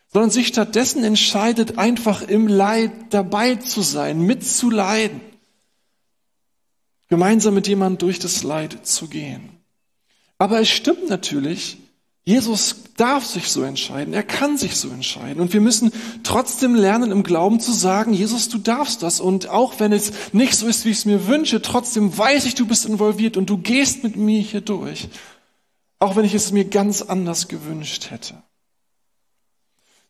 sondern 0.06 0.30
sich 0.30 0.46
stattdessen 0.46 1.02
entscheidet, 1.02 1.78
einfach 1.78 2.22
im 2.22 2.46
Leid 2.46 2.92
dabei 3.10 3.56
zu 3.56 3.82
sein, 3.82 4.20
mitzuleiden, 4.20 5.20
gemeinsam 7.08 7.54
mit 7.54 7.66
jemandem 7.66 7.98
durch 7.98 8.20
das 8.20 8.44
Leid 8.44 8.86
zu 8.86 9.08
gehen. 9.08 9.48
Aber 10.38 10.60
es 10.60 10.68
stimmt 10.68 11.08
natürlich, 11.08 11.78
Jesus 12.22 12.76
darf 12.96 13.24
sich 13.24 13.48
so 13.48 13.64
entscheiden, 13.64 14.14
er 14.14 14.22
kann 14.22 14.56
sich 14.56 14.76
so 14.76 14.90
entscheiden. 14.90 15.42
Und 15.42 15.52
wir 15.52 15.60
müssen 15.60 15.90
trotzdem 16.22 16.76
lernen, 16.76 17.10
im 17.10 17.24
Glauben 17.24 17.58
zu 17.58 17.72
sagen, 17.72 18.12
Jesus, 18.12 18.48
du 18.48 18.58
darfst 18.58 19.02
das. 19.02 19.18
Und 19.18 19.48
auch 19.48 19.80
wenn 19.80 19.92
es 19.92 20.12
nicht 20.32 20.54
so 20.54 20.68
ist, 20.68 20.84
wie 20.84 20.90
ich 20.90 20.98
es 20.98 21.04
mir 21.04 21.26
wünsche, 21.26 21.62
trotzdem 21.62 22.16
weiß 22.16 22.44
ich, 22.44 22.54
du 22.54 22.64
bist 22.64 22.86
involviert 22.86 23.36
und 23.36 23.50
du 23.50 23.58
gehst 23.58 24.04
mit 24.04 24.14
mir 24.14 24.40
hier 24.40 24.60
durch. 24.60 25.08
Auch 26.00 26.16
wenn 26.16 26.24
ich 26.24 26.34
es 26.34 26.50
mir 26.50 26.64
ganz 26.64 27.02
anders 27.02 27.48
gewünscht 27.48 28.10
hätte. 28.10 28.42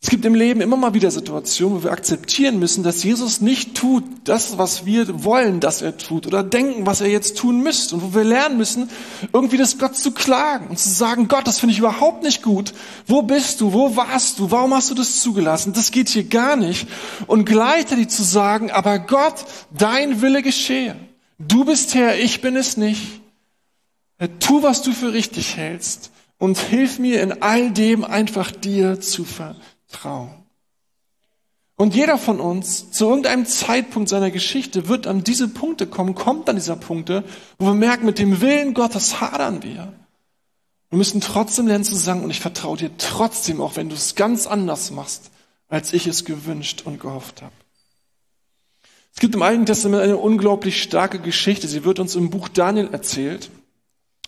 Es 0.02 0.08
gibt 0.08 0.24
im 0.24 0.34
Leben 0.34 0.62
immer 0.62 0.78
mal 0.78 0.94
wieder 0.94 1.10
Situationen, 1.10 1.78
wo 1.78 1.84
wir 1.84 1.92
akzeptieren 1.92 2.58
müssen, 2.58 2.82
dass 2.82 3.02
Jesus 3.02 3.42
nicht 3.42 3.74
tut 3.74 4.02
das, 4.24 4.56
was 4.56 4.86
wir 4.86 5.24
wollen, 5.24 5.60
dass 5.60 5.82
er 5.82 5.98
tut 5.98 6.26
oder 6.26 6.42
denken, 6.42 6.86
was 6.86 7.02
er 7.02 7.08
jetzt 7.08 7.36
tun 7.36 7.62
müsste. 7.62 7.96
Und 7.96 8.02
wo 8.02 8.14
wir 8.14 8.24
lernen 8.24 8.56
müssen, 8.56 8.88
irgendwie 9.34 9.58
das 9.58 9.76
Gott 9.76 9.96
zu 9.96 10.12
klagen 10.12 10.68
und 10.68 10.78
zu 10.78 10.88
sagen, 10.88 11.28
Gott, 11.28 11.46
das 11.46 11.60
finde 11.60 11.74
ich 11.74 11.80
überhaupt 11.80 12.22
nicht 12.22 12.42
gut. 12.42 12.72
Wo 13.06 13.20
bist 13.20 13.60
du? 13.60 13.74
Wo 13.74 13.94
warst 13.94 14.38
du? 14.38 14.50
Warum 14.50 14.72
hast 14.72 14.88
du 14.88 14.94
das 14.94 15.20
zugelassen? 15.20 15.74
Das 15.74 15.90
geht 15.90 16.08
hier 16.08 16.24
gar 16.24 16.56
nicht. 16.56 16.88
Und 17.26 17.44
gleichzeitig 17.44 18.08
zu 18.08 18.22
sagen, 18.22 18.70
aber 18.70 19.00
Gott, 19.00 19.44
dein 19.76 20.22
Wille 20.22 20.42
geschehe. 20.42 20.96
Du 21.38 21.66
bist 21.66 21.94
Herr, 21.94 22.18
ich 22.18 22.40
bin 22.40 22.56
es 22.56 22.78
nicht. 22.78 23.20
Tu, 24.38 24.62
was 24.62 24.82
du 24.82 24.92
für 24.92 25.12
richtig 25.12 25.56
hältst 25.56 26.10
und 26.38 26.58
hilf 26.58 26.98
mir 26.98 27.22
in 27.22 27.42
all 27.42 27.70
dem 27.70 28.04
einfach 28.04 28.50
dir 28.50 29.00
zu 29.00 29.24
vertrauen. 29.24 30.40
Und 31.76 31.94
jeder 31.94 32.18
von 32.18 32.40
uns 32.40 32.90
zu 32.90 33.08
irgendeinem 33.08 33.46
Zeitpunkt 33.46 34.10
seiner 34.10 34.30
Geschichte 34.30 34.88
wird 34.88 35.06
an 35.06 35.24
diese 35.24 35.48
Punkte 35.48 35.86
kommen, 35.86 36.14
kommt 36.14 36.50
an 36.50 36.56
dieser 36.56 36.76
Punkte, 36.76 37.24
wo 37.58 37.66
wir 37.66 37.74
merken, 37.74 38.04
mit 38.04 38.18
dem 38.18 38.42
Willen 38.42 38.74
Gottes 38.74 39.22
hadern 39.22 39.62
wir. 39.62 39.94
Wir 40.90 40.98
müssen 40.98 41.22
trotzdem 41.22 41.68
lernen 41.68 41.84
zu 41.84 41.94
sagen, 41.94 42.22
und 42.22 42.30
ich 42.30 42.40
vertraue 42.40 42.76
dir 42.76 42.90
trotzdem, 42.98 43.62
auch 43.62 43.76
wenn 43.76 43.88
du 43.88 43.94
es 43.94 44.14
ganz 44.14 44.46
anders 44.46 44.90
machst, 44.90 45.30
als 45.68 45.94
ich 45.94 46.06
es 46.06 46.26
gewünscht 46.26 46.82
und 46.84 47.00
gehofft 47.00 47.40
habe. 47.40 47.54
Es 49.14 49.20
gibt 49.20 49.34
im 49.34 49.42
Alten 49.42 49.64
Testament 49.64 50.02
eine 50.02 50.18
unglaublich 50.18 50.82
starke 50.82 51.18
Geschichte. 51.18 51.66
Sie 51.66 51.84
wird 51.84 51.98
uns 51.98 52.14
im 52.14 52.28
Buch 52.28 52.48
Daniel 52.48 52.90
erzählt. 52.92 53.50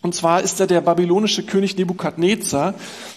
Und 0.02 0.16
zwar 0.16 0.42
ist 0.42 0.58
er 0.58 0.66
der 0.66 0.80
babylonische 0.80 1.44
König 1.44 1.76
Nebukadnezar, 1.76 2.74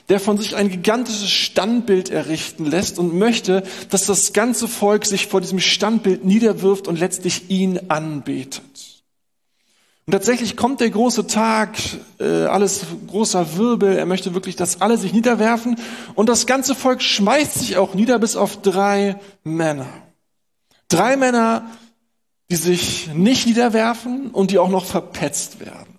der 0.07 0.19
von 0.19 0.37
sich 0.37 0.55
ein 0.55 0.69
gigantisches 0.69 1.31
Standbild 1.31 2.11
errichten 2.11 2.65
lässt 2.65 2.99
und 2.99 3.15
möchte, 3.15 3.63
dass 3.89 4.05
das 4.05 4.33
ganze 4.33 4.67
Volk 4.67 5.05
sich 5.05 5.25
vor 5.25 5.41
diesem 5.41 5.59
Standbild 5.59 6.23
niederwirft 6.23 6.87
und 6.87 6.99
letztlich 6.99 7.49
ihn 7.49 7.79
anbetet. 7.89 8.63
Und 10.05 10.11
tatsächlich 10.11 10.55
kommt 10.55 10.81
der 10.81 10.91
große 10.91 11.25
Tag, 11.25 11.79
äh, 12.19 12.45
alles 12.45 12.85
großer 13.07 13.57
Wirbel, 13.57 13.97
er 13.97 14.05
möchte 14.05 14.35
wirklich, 14.35 14.55
dass 14.55 14.79
alle 14.79 14.99
sich 14.99 15.13
niederwerfen 15.13 15.77
und 16.13 16.29
das 16.29 16.45
ganze 16.45 16.75
Volk 16.75 17.01
schmeißt 17.01 17.55
sich 17.55 17.77
auch 17.77 17.95
nieder 17.95 18.19
bis 18.19 18.35
auf 18.35 18.61
drei 18.61 19.19
Männer. 19.43 19.87
Drei 20.89 21.17
Männer, 21.17 21.65
die 22.51 22.55
sich 22.57 23.09
nicht 23.15 23.47
niederwerfen 23.47 24.29
und 24.29 24.51
die 24.51 24.59
auch 24.59 24.69
noch 24.69 24.85
verpetzt 24.85 25.59
werden. 25.59 25.94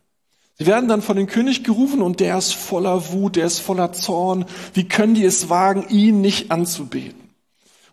Sie 0.58 0.66
werden 0.66 0.88
dann 0.88 1.02
von 1.02 1.16
dem 1.16 1.26
König 1.26 1.64
gerufen 1.64 2.00
und 2.00 2.20
der 2.20 2.38
ist 2.38 2.54
voller 2.54 3.12
Wut, 3.12 3.36
der 3.36 3.46
ist 3.46 3.58
voller 3.58 3.92
Zorn. 3.92 4.46
Wie 4.72 4.88
können 4.88 5.14
die 5.14 5.24
es 5.24 5.50
wagen, 5.50 5.86
ihn 5.90 6.22
nicht 6.22 6.50
anzubeten? 6.50 7.26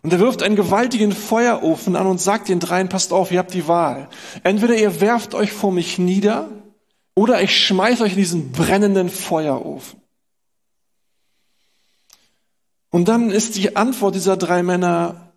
Und 0.02 0.12
er 0.12 0.18
wirft 0.18 0.42
einen 0.42 0.56
gewaltigen 0.56 1.12
Feuerofen 1.12 1.94
an 1.96 2.06
und 2.06 2.20
sagt 2.20 2.48
den 2.48 2.60
dreien, 2.60 2.88
passt 2.88 3.12
auf, 3.12 3.32
ihr 3.32 3.38
habt 3.38 3.52
die 3.52 3.68
Wahl. 3.68 4.08
Entweder 4.42 4.76
ihr 4.76 5.00
werft 5.00 5.34
euch 5.34 5.52
vor 5.52 5.72
mich 5.72 5.98
nieder 5.98 6.48
oder 7.14 7.42
ich 7.42 7.66
schmeiß 7.66 8.00
euch 8.00 8.12
in 8.12 8.18
diesen 8.18 8.52
brennenden 8.52 9.10
Feuerofen. 9.10 10.00
Und 12.90 13.08
dann 13.08 13.30
ist 13.30 13.56
die 13.56 13.76
Antwort 13.76 14.14
dieser 14.14 14.36
drei 14.36 14.62
Männer, 14.62 15.32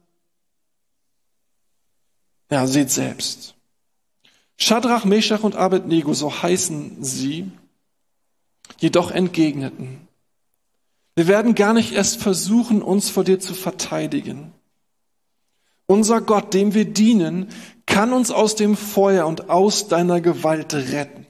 ja, 2.50 2.67
seht 2.67 2.91
selbst. 2.91 3.57
Schadrach, 4.58 5.06
Meshach 5.06 5.44
und 5.44 5.56
Abednego, 5.56 6.14
so 6.14 6.42
heißen 6.42 7.04
sie, 7.04 7.52
jedoch 8.80 9.12
entgegneten. 9.12 10.08
Wir 11.16 11.28
werden 11.28 11.56
gar 11.56 11.74
nicht 11.74 11.94
erst 11.94 12.22
versuchen, 12.22 12.82
uns 12.82 13.10
vor 13.10 13.24
dir 13.24 13.40
zu 13.40 13.54
verteidigen. 13.54 14.52
Unser 15.86 16.22
Gott, 16.22 16.54
dem 16.54 16.74
wir 16.74 16.86
dienen, 16.86 17.48
kann 17.86 18.14
uns 18.14 18.32
aus 18.32 18.56
dem 18.56 18.76
Feuer 18.76 19.26
und 19.26 19.50
aus 19.50 19.88
deiner 19.88 20.22
Gewalt 20.22 20.74
retten. 20.74 21.26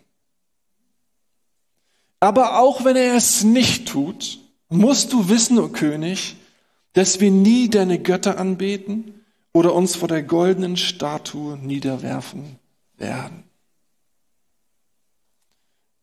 Aber 2.20 2.60
auch 2.60 2.84
wenn 2.84 2.96
er 2.96 3.16
es 3.16 3.44
nicht 3.44 3.88
tut, 3.88 4.40
musst 4.70 5.14
du 5.14 5.30
wissen, 5.30 5.60
o 5.60 5.66
oh 5.66 5.68
König, 5.70 6.36
dass 6.94 7.20
wir 7.20 7.30
nie 7.30 7.70
deine 7.70 8.00
Götter 8.00 8.40
anbeten 8.40 9.24
oder 9.54 9.74
uns 9.74 9.96
vor 9.96 10.08
der 10.08 10.24
goldenen 10.24 10.78
Statue 10.78 11.58
niederwerfen 11.58 12.58
werden. 12.98 13.44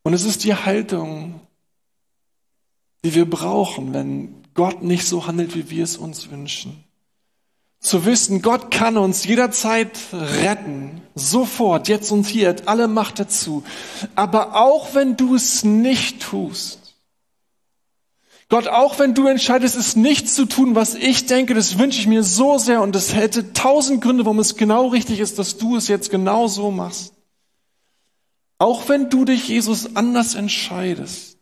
Und 0.03 0.13
es 0.13 0.25
ist 0.25 0.45
die 0.45 0.55
Haltung, 0.55 1.41
die 3.05 3.15
wir 3.15 3.29
brauchen, 3.29 3.93
wenn 3.95 4.45
Gott 4.55 4.83
nicht 4.83 5.07
so 5.07 5.27
handelt, 5.27 5.55
wie 5.55 5.71
wir 5.71 5.85
es 5.85 5.97
uns 5.97 6.31
wünschen. 6.31 6.85
Zu 7.81 8.07
wissen, 8.07 8.41
Gott 8.41 8.71
kann 8.71 8.97
uns 8.97 9.25
jederzeit 9.25 9.99
retten, 10.13 11.03
sofort, 11.15 11.89
jetzt 11.89 12.11
und 12.13 12.27
hier, 12.27 12.49
hat 12.49 12.69
alle 12.69 12.89
Macht 12.89 13.19
dazu. 13.19 13.63
Aber 14.15 14.57
auch 14.57 14.95
wenn 14.95 15.17
du 15.17 15.35
es 15.35 15.65
nicht 15.65 16.23
tust, 16.23 16.84
Gott, 18.55 18.69
auch 18.69 19.01
wenn 19.01 19.15
du 19.15 19.27
entscheidest, 19.27 19.75
es 19.75 19.97
nicht 19.97 20.31
zu 20.31 20.45
tun, 20.45 20.77
was 20.77 20.95
ich 20.95 21.27
denke, 21.27 21.55
das 21.55 21.77
wünsche 21.77 21.99
ich 21.99 22.07
mir 22.07 22.23
so 22.23 22.57
sehr 22.57 22.83
und 22.83 22.95
es 22.95 23.13
hätte 23.13 23.53
tausend 23.53 24.01
Gründe, 24.01 24.25
warum 24.27 24.39
es 24.39 24.55
genau 24.55 24.87
richtig 24.87 25.19
ist, 25.19 25.41
dass 25.41 25.59
du 25.59 25.75
es 25.77 25.89
jetzt 25.89 26.09
genau 26.09 26.47
so 26.47 26.71
machst. 26.71 27.15
Auch 28.59 28.89
wenn 28.89 29.11
du 29.11 29.25
dich, 29.25 29.49
Jesus, 29.49 29.97
anders 29.97 30.37
entscheidest, 30.37 31.37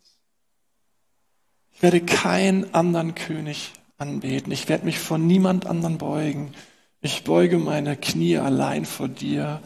ich 1.75 1.83
werde 1.83 2.00
keinen 2.00 2.73
anderen 2.73 3.14
König 3.14 3.73
anbeten. 3.99 4.50
Ich 4.50 4.71
werde 4.71 4.87
mich 4.87 4.99
vor 4.99 5.19
niemand 5.19 5.66
anderen 5.66 5.99
beugen. 5.99 6.54
Ich 7.02 7.25
beuge 7.25 7.59
meine 7.59 7.95
Knie 7.95 8.38
allein 8.38 8.87
vor 8.87 9.09
dir, 9.09 9.61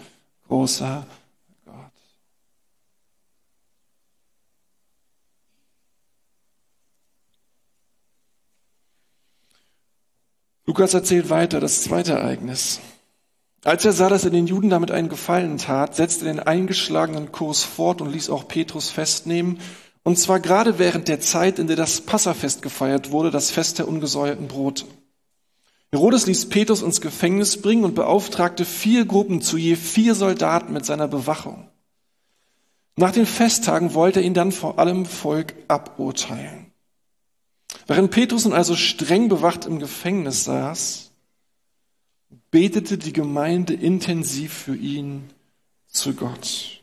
großer 0.48 1.06
Lukas 10.66 10.94
erzählt 10.94 11.30
weiter 11.30 11.60
das 11.60 11.82
zweite 11.82 12.12
Ereignis. 12.12 12.80
Als 13.62 13.84
er 13.84 13.92
sah, 13.92 14.08
dass 14.08 14.24
er 14.24 14.30
den 14.30 14.48
Juden 14.48 14.68
damit 14.68 14.90
einen 14.90 15.08
Gefallen 15.08 15.58
tat, 15.58 15.94
setzte 15.94 16.26
er 16.26 16.32
den 16.32 16.40
eingeschlagenen 16.40 17.30
Kurs 17.30 17.62
fort 17.62 18.00
und 18.00 18.12
ließ 18.12 18.30
auch 18.30 18.48
Petrus 18.48 18.90
festnehmen, 18.90 19.60
und 20.02 20.18
zwar 20.18 20.38
gerade 20.38 20.78
während 20.78 21.08
der 21.08 21.20
Zeit, 21.20 21.58
in 21.58 21.66
der 21.66 21.76
das 21.76 22.00
Passafest 22.00 22.62
gefeiert 22.62 23.10
wurde, 23.10 23.30
das 23.30 23.50
Fest 23.50 23.78
der 23.78 23.88
ungesäuerten 23.88 24.46
Brote. 24.46 24.84
Herodes 25.92 26.26
ließ 26.26 26.48
Petrus 26.48 26.82
ins 26.82 27.00
Gefängnis 27.00 27.60
bringen 27.60 27.84
und 27.84 27.94
beauftragte 27.94 28.64
vier 28.64 29.04
Gruppen 29.04 29.42
zu 29.42 29.56
je 29.56 29.76
vier 29.76 30.14
Soldaten 30.14 30.72
mit 30.72 30.84
seiner 30.84 31.08
Bewachung. 31.08 31.68
Nach 32.96 33.12
den 33.12 33.26
Festtagen 33.26 33.94
wollte 33.94 34.20
er 34.20 34.26
ihn 34.26 34.34
dann 34.34 34.52
vor 34.52 34.78
allem 34.78 35.06
Volk 35.06 35.54
aburteilen. 35.68 36.65
Während 37.86 38.10
Petrus 38.10 38.44
nun 38.44 38.54
also 38.54 38.74
streng 38.76 39.28
bewacht 39.28 39.64
im 39.64 39.78
Gefängnis 39.78 40.44
saß, 40.44 41.10
betete 42.50 42.98
die 42.98 43.12
Gemeinde 43.12 43.74
intensiv 43.74 44.52
für 44.52 44.76
ihn 44.76 45.30
zu 45.86 46.14
Gott. 46.14 46.82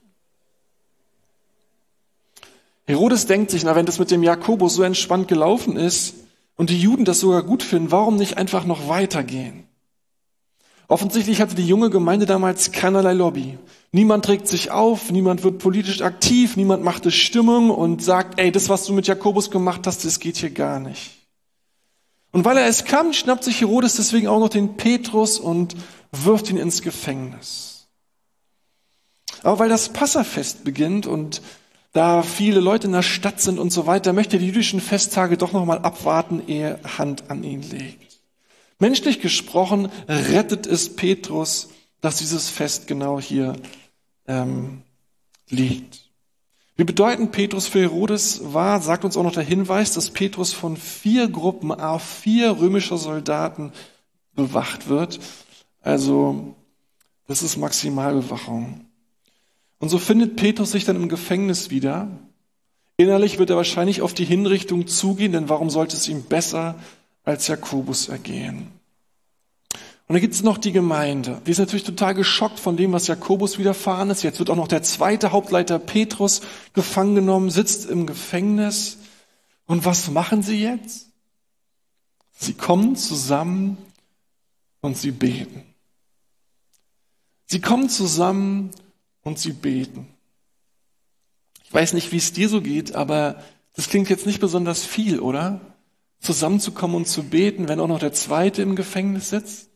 Herodes 2.86 3.26
denkt 3.28 3.52
sich, 3.52 3.64
na, 3.64 3.76
wenn 3.76 3.86
das 3.86 4.00
mit 4.00 4.12
dem 4.12 4.24
Jakobus 4.24 4.76
so 4.76 4.84
entspannt 4.84 5.28
gelaufen 5.28 5.78
ist 5.78 6.16
und 6.56 6.70
die 6.70 6.80
Juden 6.80 7.06
das 7.06 7.22
sogar 7.22 7.44
gut 7.44 7.64
finden, 7.64 7.92
warum 7.92 8.18
nicht 8.18 8.38
einfach 8.38 8.66
noch 8.66 8.90
weitergehen? 8.90 9.68
Offensichtlich 10.88 11.42
hatte 11.42 11.56
die 11.56 11.66
junge 11.66 11.90
Gemeinde 11.90 12.26
damals 12.26 12.72
keinerlei 12.72 13.14
Lobby. 13.14 13.58
Niemand 13.92 14.26
trägt 14.26 14.48
sich 14.48 14.72
auf, 14.72 15.12
niemand 15.12 15.44
wird 15.44 15.60
politisch 15.60 16.02
aktiv, 16.02 16.58
niemand 16.58 16.84
machte 16.84 17.12
Stimmung 17.12 17.70
und 17.70 18.04
sagt, 18.04 18.40
ey, 18.40 18.52
das, 18.52 18.70
was 18.70 18.86
du 18.86 18.94
mit 18.94 19.08
Jakobus 19.08 19.52
gemacht 19.52 19.88
hast, 19.88 20.04
das 20.04 20.20
geht 20.20 20.38
hier 20.38 20.50
gar 20.50 20.80
nicht. 20.80 21.12
Und 22.32 22.46
weil 22.46 22.58
er 22.58 22.68
es 22.68 22.86
kann, 22.86 23.14
schnappt 23.14 23.44
sich 23.44 23.62
Herodes 23.62 23.96
deswegen 23.96 24.28
auch 24.28 24.40
noch 24.40 24.50
den 24.50 24.76
Petrus 24.76 25.40
und 25.40 25.76
wirft 26.12 26.50
ihn 26.50 26.58
ins 26.58 26.82
Gefängnis. 26.82 27.88
Aber 29.44 29.60
weil 29.60 29.70
das 29.70 29.90
Passafest 29.90 30.64
beginnt 30.64 31.06
und 31.06 31.42
da 31.92 32.24
viele 32.24 32.60
Leute 32.60 32.88
in 32.88 32.94
der 32.94 33.04
Stadt 33.04 33.40
sind 33.40 33.60
und 33.60 33.72
so 33.72 33.86
weiter, 33.86 34.14
möchte 34.14 34.38
er 34.38 34.40
die 34.40 34.48
jüdischen 34.48 34.82
Festtage 34.82 35.38
doch 35.38 35.52
noch 35.52 35.66
mal 35.66 35.80
abwarten, 35.80 36.42
ehe 36.48 36.80
Hand 36.98 37.30
an 37.30 37.44
ihn 37.44 37.62
legt. 37.62 38.03
Menschlich 38.84 39.22
gesprochen 39.22 39.88
rettet 40.10 40.68
es 40.68 40.94
Petrus, 40.94 41.70
dass 42.02 42.18
dieses 42.18 42.50
Fest 42.50 42.86
genau 42.86 43.18
hier 43.18 43.56
ähm, 44.28 44.82
liegt. 45.48 46.10
Wie 46.76 46.84
bedeutend 46.84 47.32
Petrus 47.32 47.66
für 47.66 47.80
Herodes 47.80 48.42
war, 48.54 48.82
sagt 48.82 49.06
uns 49.06 49.16
auch 49.16 49.24
noch 49.24 49.32
der 49.32 49.44
Hinweis, 49.44 49.94
dass 49.94 50.12
Petrus 50.12 50.52
von 50.52 50.76
vier 50.76 51.30
Gruppen 51.30 51.72
auf 51.72 52.04
vier 52.04 52.60
römischer 52.60 52.98
Soldaten 52.98 53.72
bewacht 54.36 54.90
wird. 54.90 55.22
Also, 55.80 56.54
das 57.26 57.42
ist 57.42 57.56
Maximalbewachung. 57.56 58.82
Und 59.80 59.88
so 59.88 59.98
findet 59.98 60.36
Petrus 60.36 60.74
sich 60.74 60.84
dann 60.84 60.98
im 60.98 61.08
Gefängnis 61.08 61.70
wieder. 61.70 62.10
Innerlich 62.98 63.40
wird 63.40 63.50
er 63.50 63.56
wahrscheinlich 63.56 64.02
auf 64.02 64.14
die 64.14 64.26
Hinrichtung 64.26 64.88
zugehen, 64.88 65.32
denn 65.32 65.48
warum 65.48 65.70
sollte 65.70 65.96
es 65.96 66.10
ihm 66.10 66.24
besser 66.24 66.76
als 67.24 67.48
Jakobus 67.48 68.10
ergehen? 68.10 68.72
Und 70.08 70.16
dann 70.16 70.22
gibt 70.22 70.34
es 70.34 70.44
noch 70.44 70.58
die 70.58 70.74
Gemeinde. 70.74 71.42
Die 71.46 71.52
ist 71.52 71.60
natürlich 71.60 71.86
total 71.86 72.14
geschockt 72.14 72.60
von 72.60 72.76
dem, 72.76 72.92
was 72.92 73.08
Jakobus 73.08 73.58
widerfahren 73.58 74.10
ist. 74.10 74.22
Jetzt 74.22 74.40
wird 74.40 74.50
auch 74.50 74.56
noch 74.56 74.68
der 74.68 74.84
zweite 74.84 75.32
Hauptleiter 75.32 75.80
Petrus 75.80 76.42
gefangen 76.74 77.16
genommen, 77.16 77.50
sitzt 77.50 77.90
im 77.90 78.06
Gefängnis. 78.06 78.98
Und 79.66 79.86
was 79.86 80.12
machen 80.12 80.44
sie 80.44 80.62
jetzt? 80.62 81.08
Sie 82.34 82.54
kommen 82.54 82.98
zusammen 82.98 83.78
und 84.82 84.98
sie 84.98 85.12
beten. 85.12 85.64
Sie 87.46 87.62
kommen 87.62 87.88
zusammen 87.88 88.72
und 89.22 89.40
sie 89.40 89.54
beten. 89.54 90.08
Ich 91.64 91.74
weiß 91.74 91.94
nicht, 91.94 92.12
wie 92.12 92.18
es 92.18 92.34
dir 92.34 92.50
so 92.50 92.62
geht, 92.62 92.94
aber 92.94 93.42
das 93.76 93.90
klingt 93.90 94.10
jetzt 94.10 94.26
nicht 94.26 94.42
besonders 94.42 94.84
viel, 94.84 95.20
oder? 95.20 95.62
Zusammenzukommen 96.24 96.96
und 96.96 97.08
zu 97.08 97.24
beten, 97.24 97.68
wenn 97.68 97.82
auch 97.82 97.88
noch 97.88 98.00
der 98.00 98.14
Zweite 98.14 98.62
im 98.62 98.76
Gefängnis 98.76 99.30
sitzt? 99.30 99.70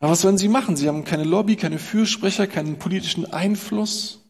Aber 0.00 0.12
was 0.12 0.22
sollen 0.22 0.38
sie 0.38 0.48
machen? 0.48 0.74
Sie 0.74 0.88
haben 0.88 1.04
keine 1.04 1.24
Lobby, 1.24 1.54
keine 1.56 1.78
Fürsprecher, 1.78 2.46
keinen 2.46 2.78
politischen 2.78 3.30
Einfluss. 3.32 4.24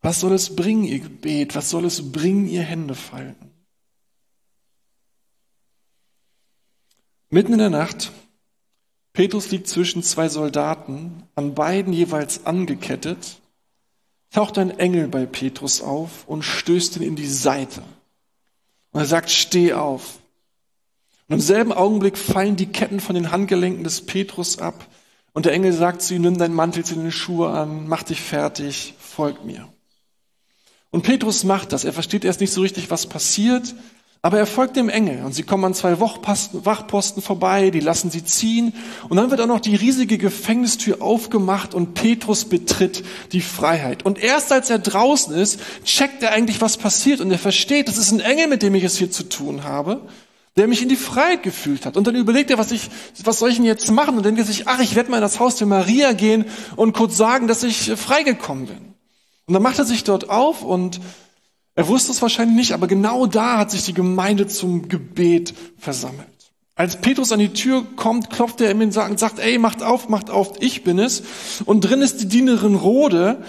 Was 0.00 0.20
soll 0.20 0.32
es 0.32 0.56
bringen, 0.56 0.84
ihr 0.84 1.00
Gebet? 1.00 1.54
Was 1.54 1.70
soll 1.70 1.84
es 1.84 2.12
bringen, 2.12 2.48
ihr 2.48 2.62
Hände 2.62 2.94
falten? 2.94 3.52
Mitten 7.28 7.52
in 7.52 7.58
der 7.58 7.70
Nacht, 7.70 8.10
Petrus 9.12 9.50
liegt 9.50 9.66
zwischen 9.66 10.02
zwei 10.02 10.28
Soldaten, 10.28 11.24
an 11.34 11.54
beiden 11.54 11.92
jeweils 11.92 12.46
angekettet, 12.46 13.40
taucht 14.36 14.58
ein 14.58 14.78
Engel 14.78 15.08
bei 15.08 15.24
Petrus 15.24 15.80
auf 15.80 16.28
und 16.28 16.42
stößt 16.42 16.98
ihn 16.98 17.02
in 17.02 17.16
die 17.16 17.26
Seite. 17.26 17.82
Und 18.92 19.00
er 19.00 19.06
sagt, 19.06 19.30
steh 19.30 19.72
auf. 19.72 20.18
Und 21.26 21.36
im 21.36 21.40
selben 21.40 21.72
Augenblick 21.72 22.18
fallen 22.18 22.54
die 22.54 22.66
Ketten 22.66 23.00
von 23.00 23.14
den 23.14 23.30
Handgelenken 23.30 23.82
des 23.82 24.04
Petrus 24.04 24.58
ab 24.58 24.86
und 25.32 25.46
der 25.46 25.54
Engel 25.54 25.72
sagt 25.72 26.02
zu 26.02 26.14
ihm, 26.14 26.20
nimm 26.20 26.36
deinen 26.36 26.52
Mantel, 26.52 26.84
zieh 26.84 26.96
deine 26.96 27.12
Schuhe 27.12 27.48
an, 27.48 27.88
mach 27.88 28.02
dich 28.02 28.20
fertig, 28.20 28.92
folg 28.98 29.42
mir. 29.46 29.66
Und 30.90 31.00
Petrus 31.00 31.42
macht 31.42 31.72
das. 31.72 31.84
Er 31.84 31.94
versteht 31.94 32.22
erst 32.26 32.42
nicht 32.42 32.52
so 32.52 32.60
richtig, 32.60 32.90
was 32.90 33.06
passiert, 33.06 33.74
aber 34.26 34.38
er 34.38 34.46
folgt 34.46 34.74
dem 34.74 34.88
Engel 34.88 35.24
und 35.24 35.36
sie 35.36 35.44
kommen 35.44 35.64
an 35.66 35.72
zwei 35.72 36.00
Wachposten 36.00 37.22
vorbei, 37.22 37.70
die 37.70 37.78
lassen 37.78 38.10
sie 38.10 38.24
ziehen 38.24 38.74
und 39.08 39.18
dann 39.18 39.30
wird 39.30 39.40
auch 39.40 39.46
noch 39.46 39.60
die 39.60 39.76
riesige 39.76 40.18
Gefängnistür 40.18 41.00
aufgemacht 41.00 41.74
und 41.74 41.94
Petrus 41.94 42.44
betritt 42.44 43.04
die 43.30 43.40
Freiheit. 43.40 44.04
Und 44.04 44.18
erst 44.18 44.50
als 44.50 44.68
er 44.68 44.80
draußen 44.80 45.32
ist, 45.32 45.60
checkt 45.84 46.24
er 46.24 46.32
eigentlich, 46.32 46.60
was 46.60 46.76
passiert 46.76 47.20
und 47.20 47.30
er 47.30 47.38
versteht, 47.38 47.86
das 47.86 47.98
ist 47.98 48.10
ein 48.10 48.18
Engel, 48.18 48.48
mit 48.48 48.62
dem 48.62 48.74
ich 48.74 48.82
es 48.82 48.96
hier 48.96 49.12
zu 49.12 49.28
tun 49.28 49.62
habe 49.62 50.00
der 50.56 50.68
mich 50.68 50.80
in 50.80 50.88
die 50.88 50.96
Freiheit 50.96 51.42
gefühlt 51.42 51.84
hat. 51.84 51.98
Und 51.98 52.06
dann 52.06 52.16
überlegt 52.16 52.50
er, 52.50 52.56
was 52.56 52.72
ich, 52.72 52.88
was 53.24 53.40
soll 53.40 53.50
ich 53.50 53.56
denn 53.56 53.66
jetzt 53.66 53.90
machen? 53.90 54.16
Und 54.16 54.24
dann 54.24 54.34
denkt 54.34 54.38
er 54.40 54.46
sich, 54.46 54.66
ach, 54.66 54.80
ich 54.80 54.94
werde 54.96 55.10
mal 55.10 55.18
in 55.18 55.22
das 55.22 55.38
Haus 55.38 55.56
der 55.56 55.66
Maria 55.66 56.12
gehen 56.12 56.46
und 56.76 56.94
kurz 56.94 57.18
sagen, 57.18 57.46
dass 57.46 57.62
ich 57.62 57.92
freigekommen 57.92 58.66
bin. 58.66 58.94
Und 59.44 59.52
dann 59.52 59.62
macht 59.62 59.78
er 59.78 59.84
sich 59.84 60.02
dort 60.02 60.30
auf 60.30 60.62
und 60.62 60.98
er 61.76 61.88
wusste 61.88 62.10
es 62.10 62.22
wahrscheinlich 62.22 62.56
nicht, 62.56 62.72
aber 62.72 62.86
genau 62.86 63.26
da 63.26 63.58
hat 63.58 63.70
sich 63.70 63.84
die 63.84 63.92
Gemeinde 63.92 64.46
zum 64.46 64.88
Gebet 64.88 65.54
versammelt. 65.78 66.26
Als 66.74 66.96
Petrus 66.96 67.32
an 67.32 67.38
die 67.38 67.52
Tür 67.52 67.84
kommt, 67.96 68.30
klopft 68.30 68.60
er 68.60 68.70
ihm 68.70 68.80
und 68.80 68.92
sagt, 68.92 69.38
ey, 69.38 69.58
macht 69.58 69.82
auf, 69.82 70.08
macht 70.08 70.30
auf, 70.30 70.54
ich 70.60 70.84
bin 70.84 70.98
es. 70.98 71.22
Und 71.64 71.82
drin 71.82 72.02
ist 72.02 72.20
die 72.20 72.28
Dienerin 72.28 72.74
Rode, 72.74 73.42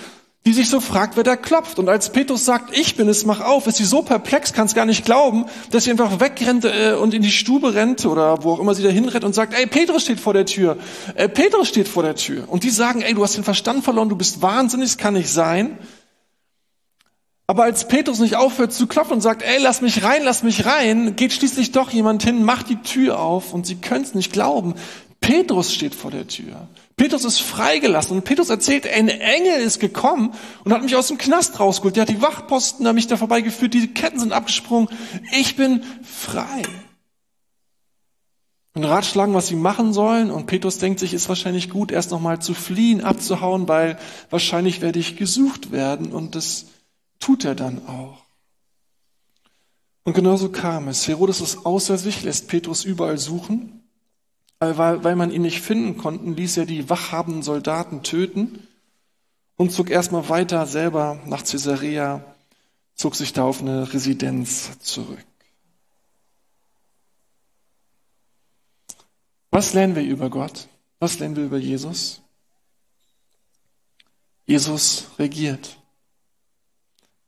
die 0.46 0.54
sich 0.54 0.70
so 0.70 0.80
fragt, 0.80 1.18
wer 1.18 1.24
da 1.24 1.36
klopft. 1.36 1.80
Und 1.80 1.90
als 1.90 2.12
Petrus 2.12 2.46
sagt, 2.46 2.78
ich 2.78 2.96
bin 2.96 3.10
es, 3.10 3.26
mach 3.26 3.42
auf, 3.42 3.68
ist 3.68 3.78
sie 3.78 3.86
so 3.86 4.02
perplex, 4.02 4.54
kann 4.54 4.66
es 4.66 4.76
gar 4.76 4.86
nicht 4.86 5.04
glauben, 5.04 5.46
dass 5.72 5.86
sie 5.86 5.92
einfach 5.92 6.22
wegrennt 6.22 6.64
äh, 6.64 6.94
und 6.94 7.14
in 7.14 7.22
die 7.22 7.32
Stube 7.32 7.74
rennt 7.74 8.06
oder 8.06 8.44
wo 8.44 8.54
auch 8.54 8.60
immer 8.60 8.74
sie 8.74 8.84
da 8.84 8.90
hinrennt 8.90 9.26
und 9.26 9.36
sagt, 9.36 9.54
ey, 9.54 9.68
Petrus 9.68 10.04
steht 10.04 10.22
vor 10.22 10.34
der 10.34 10.46
Tür. 10.46 10.78
Äh, 11.16 11.28
Petrus 11.28 11.68
steht 11.68 11.90
vor 11.90 12.04
der 12.04 12.16
Tür. 12.16 12.46
Und 12.48 12.64
die 12.64 12.70
sagen, 12.70 13.02
ey, 13.02 13.14
du 13.14 13.24
hast 13.24 13.36
den 13.36 13.44
Verstand 13.44 13.84
verloren, 13.84 14.08
du 14.08 14.16
bist 14.16 14.42
wahnsinnig, 14.42 14.88
das 14.88 14.98
kann 14.98 15.16
nicht 15.16 15.30
sein. 15.30 15.78
Aber 17.50 17.64
als 17.64 17.88
Petrus 17.88 18.20
nicht 18.20 18.36
aufhört 18.36 18.74
zu 18.74 18.88
klopfen 18.88 19.14
und 19.14 19.22
sagt, 19.22 19.42
ey, 19.42 19.58
lass 19.62 19.82
mich 19.82 20.04
rein, 20.04 20.22
lass 20.24 20.44
mich 20.44 20.66
rein, 20.66 21.16
geht 21.16 21.32
schließlich 21.32 21.72
doch 21.72 21.92
jemand 21.92 22.24
hin, 22.24 22.44
macht 22.44 22.70
die 22.70 22.82
Tür 22.82 23.22
auf 23.22 23.54
und 23.54 23.66
sie 23.66 23.76
können 23.76 24.04
es 24.04 24.14
nicht 24.14 24.34
glauben. 24.34 24.76
Petrus 25.22 25.74
steht 25.74 25.96
vor 25.96 26.12
der 26.12 26.28
Tür. 26.28 26.68
Petrus 26.98 27.24
ist 27.24 27.40
freigelassen 27.40 28.18
und 28.18 28.26
Petrus 28.26 28.50
erzählt, 28.50 28.86
ein 28.86 29.08
Engel 29.08 29.62
ist 29.62 29.80
gekommen 29.80 30.34
und 30.66 30.74
hat 30.74 30.84
mich 30.84 30.96
aus 30.96 31.08
dem 31.08 31.18
Knast 31.18 31.60
rausgeholt. 31.60 31.96
Der 31.96 32.02
hat 32.02 32.10
die 32.10 32.22
Wachposten 32.22 32.84
da 32.84 32.92
mich 32.92 33.08
da 33.08 33.16
vorbeigeführt, 33.16 33.74
die 33.74 33.88
Ketten 33.94 34.20
sind 34.20 34.34
abgesprungen. 34.34 34.90
Ich 35.32 35.56
bin 35.56 35.84
frei. 36.04 36.64
Und 38.74 38.84
ratschlagen, 38.84 39.34
was 39.34 39.48
sie 39.48 39.56
machen 39.56 39.94
sollen. 39.94 40.32
Und 40.32 40.46
Petrus 40.48 40.80
denkt 40.80 41.00
sich, 41.00 41.14
ist 41.14 41.30
wahrscheinlich 41.30 41.70
gut, 41.70 41.92
erst 41.92 42.12
nochmal 42.12 42.40
zu 42.40 42.54
fliehen, 42.54 43.02
abzuhauen, 43.02 43.68
weil 43.68 43.98
wahrscheinlich 44.30 44.82
werde 44.82 45.00
ich 45.00 45.16
gesucht 45.16 45.72
werden. 45.72 46.12
Und 46.12 46.36
das 46.36 46.66
tut 47.20 47.46
er 47.46 47.56
dann 47.56 47.88
auch. 47.88 48.24
Und 50.04 50.14
genauso 50.14 50.50
kam 50.50 50.88
es. 50.88 51.08
Herodes 51.08 51.42
ist 51.42 51.66
außer 51.66 51.98
sich, 51.98 52.24
lässt 52.24 52.48
Petrus 52.48 52.86
überall 52.86 53.18
suchen. 53.18 53.84
Weil, 54.60 55.04
weil 55.04 55.16
man 55.16 55.32
ihn 55.32 55.44
nicht 55.44 55.62
finden 55.62 55.98
konnte, 55.98 56.30
ließ 56.32 56.58
er 56.58 56.66
die 56.66 56.90
wachhabenden 56.90 57.44
Soldaten 57.44 58.02
töten 58.02 58.68
und 59.56 59.72
zog 59.72 59.90
erstmal 59.90 60.30
weiter 60.30 60.66
selber 60.66 61.22
nach 61.26 61.44
Caesarea, 61.44 62.24
zog 62.96 63.16
sich 63.16 63.34
da 63.34 63.44
auf 63.44 63.62
eine 63.62 63.94
Residenz 63.94 64.80
zurück. 64.80 65.24
Was 69.52 69.74
lernen 69.74 69.96
wir 69.96 70.04
über 70.04 70.30
Gott? 70.30 70.68
Was 71.00 71.20
lernen 71.20 71.36
wir 71.36 71.46
über 71.46 71.58
Jesus? 71.58 72.22
Jesus 74.46 75.08
regiert. 75.20 75.78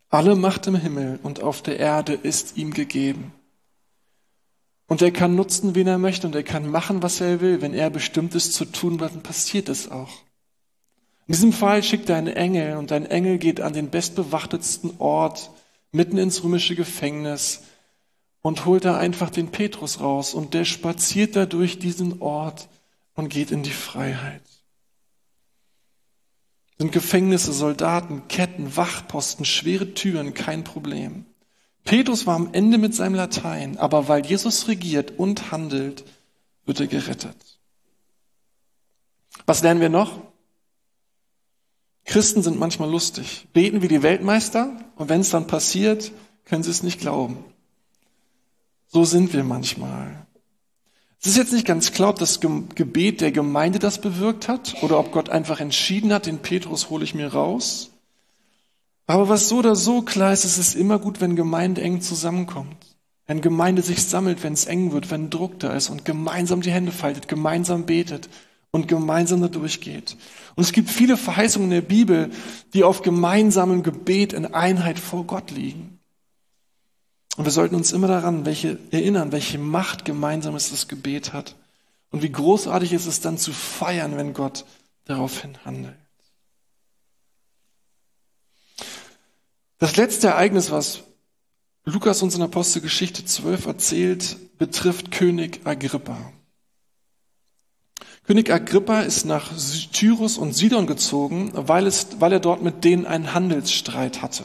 Alle 0.10 0.36
Macht 0.36 0.66
im 0.66 0.76
Himmel 0.76 1.20
und 1.22 1.44
auf 1.44 1.62
der 1.62 1.78
Erde 1.80 2.14
ist 2.14 2.58
ihm 2.58 2.74
gegeben. 2.74 3.32
Und 4.88 5.04
er 5.04 5.12
kann 5.12 5.36
nutzen, 5.36 5.76
wen 5.76 5.86
er 5.86 6.00
möchte, 6.00 6.26
und 6.26 6.34
er 6.34 6.42
kann 6.42 6.68
machen, 6.68 7.04
was 7.04 7.22
er 7.22 7.42
will. 7.42 7.62
Wenn 7.62 7.76
er 7.76 7.92
bestimmt 7.92 8.34
ist 8.34 8.54
zu 8.54 8.66
tun, 8.66 8.98
dann 8.98 9.22
passiert 9.22 9.70
es 9.70 9.92
auch. 9.92 10.10
In 11.28 11.34
diesem 11.34 11.54
Fall 11.54 11.84
schickt 11.84 12.10
er 12.10 12.16
einen 12.16 12.36
Engel, 12.36 12.78
und 12.78 12.92
ein 12.92 13.06
Engel 13.06 13.38
geht 13.38 13.62
an 13.62 13.74
den 13.74 13.92
bestbewachtetsten 13.92 14.94
Ort, 14.98 15.52
mitten 15.92 16.18
ins 16.18 16.44
römische 16.44 16.76
Gefängnis, 16.76 17.62
und 18.42 18.66
holt 18.66 18.86
da 18.86 18.98
einfach 18.98 19.30
den 19.30 19.50
Petrus 19.50 20.00
raus, 20.00 20.34
und 20.34 20.56
der 20.56 20.66
spaziert 20.66 21.36
da 21.36 21.46
durch 21.46 21.78
diesen 21.78 22.20
Ort 22.20 22.68
und 23.14 23.30
geht 23.30 23.52
in 23.52 23.62
die 23.62 23.70
Freiheit. 23.70 24.42
Sind 26.80 26.94
Gefängnisse, 26.94 27.52
Soldaten, 27.52 28.28
Ketten, 28.30 28.78
Wachposten, 28.78 29.44
schwere 29.44 29.94
Türen, 29.94 30.34
kein 30.34 30.64
Problem. 30.64 31.26
Petrus 31.84 32.26
war 32.26 32.36
am 32.36 32.54
Ende 32.54 32.78
mit 32.78 32.96
seinem 32.96 33.16
Latein, 33.16 33.78
aber 33.78 34.08
weil 34.08 34.26
Jesus 34.26 34.68
regiert 34.70 35.20
und 35.20 35.52
handelt, 35.52 36.06
wird 36.66 36.80
er 36.80 36.88
gerettet. 36.88 37.60
Was 39.46 39.62
lernen 39.62 39.82
wir 39.82 39.90
noch? 39.90 40.22
Christen 42.06 42.42
sind 42.44 42.58
manchmal 42.58 42.90
lustig, 42.90 43.48
beten 43.52 43.82
wie 43.82 43.88
die 43.88 44.02
Weltmeister 44.02 44.72
und 44.96 45.10
wenn 45.10 45.22
es 45.22 45.32
dann 45.32 45.48
passiert, 45.48 46.12
können 46.46 46.64
sie 46.64 46.72
es 46.72 46.82
nicht 46.82 47.00
glauben. 47.00 47.44
So 48.88 49.04
sind 49.04 49.34
wir 49.34 49.44
manchmal. 49.44 50.26
Es 51.22 51.28
ist 51.28 51.38
jetzt 51.38 51.52
nicht 51.52 51.68
ganz 51.68 51.92
klar, 51.92 52.12
ob 52.12 52.20
das 52.20 52.40
Gebet 52.40 53.20
der 53.20 53.32
Gemeinde 53.32 53.78
das 53.78 54.00
bewirkt 54.00 54.48
hat 54.48 54.82
oder 54.82 54.98
ob 54.98 55.12
Gott 55.12 55.30
einfach 55.30 55.60
entschieden 55.60 56.14
hat, 56.14 56.26
den 56.26 56.40
Petrus 56.40 56.90
hole 56.90 57.04
ich 57.04 57.14
mir 57.14 57.34
raus. 57.34 57.92
Aber 59.06 59.28
was 59.28 59.50
so 59.50 59.58
oder 59.58 59.76
so 59.76 60.02
klar 60.02 60.32
ist, 60.32 60.46
es 60.46 60.58
ist 60.58 60.76
immer 60.76 60.98
gut, 60.98 61.20
wenn 61.20 61.36
Gemeinde 61.36 61.82
eng 61.82 62.00
zusammenkommt. 62.00 62.96
Wenn 63.28 63.42
Gemeinde 63.42 63.82
sich 63.82 64.02
sammelt, 64.04 64.44
wenn 64.44 64.54
es 64.54 64.66
eng 64.66 64.92
wird, 64.94 65.12
wenn 65.12 65.30
Druck 65.30 65.60
da 65.60 65.74
ist 65.74 65.90
und 65.90 66.06
gemeinsam 66.06 66.62
die 66.62 66.72
Hände 66.72 66.92
faltet, 66.92 67.28
gemeinsam 67.28 67.86
betet 67.86 68.30
und 68.72 68.88
gemeinsam 68.88 69.42
da 69.42 69.48
durchgeht. 69.50 70.16
Und 70.56 70.64
es 70.64 70.72
gibt 70.72 70.90
viele 70.90 71.18
Verheißungen 71.18 71.70
in 71.70 71.76
der 71.76 71.82
Bibel, 71.82 72.32
die 72.74 72.84
auf 72.84 73.02
gemeinsamem 73.02 73.84
Gebet 73.84 74.32
in 74.32 74.46
Einheit 74.46 75.00
vor 75.00 75.26
Gott 75.26 75.52
liegen. 75.52 75.99
Und 77.40 77.46
wir 77.46 77.54
sollten 77.54 77.76
uns 77.76 77.94
immer 77.94 78.10
daran 78.10 78.46
welche, 78.46 78.78
erinnern, 78.92 79.32
welche 79.32 79.58
Macht 79.58 80.04
gemeinsames 80.04 80.72
das 80.72 80.90
Gebet 80.90 81.32
hat. 81.32 81.56
Und 82.12 82.22
wie 82.22 82.34
großartig 82.34 82.92
ist 82.92 83.06
es 83.06 83.22
dann 83.22 83.38
zu 83.38 83.54
feiern, 83.54 84.18
wenn 84.18 84.34
Gott 84.34 84.66
daraufhin 85.06 85.58
handelt. 85.64 85.96
Das 89.78 89.96
letzte 89.96 90.28
Ereignis, 90.28 90.70
was 90.70 91.04
Lukas 91.86 92.22
uns 92.22 92.36
in 92.36 92.42
Apostelgeschichte 92.42 93.24
12 93.24 93.68
erzählt, 93.68 94.58
betrifft 94.58 95.10
König 95.10 95.62
Agrippa. 95.64 96.34
König 98.26 98.52
Agrippa 98.52 99.00
ist 99.00 99.24
nach 99.24 99.54
Tyrus 99.94 100.38
und 100.38 100.52
Sidon 100.52 100.88
gezogen, 100.88 101.52
weil, 101.54 101.88
es, 101.88 102.20
weil 102.20 102.34
er 102.34 102.42
dort 102.42 102.62
mit 102.62 102.84
denen 102.84 103.06
einen 103.06 103.34
Handelsstreit 103.34 104.22
hatte. 104.22 104.44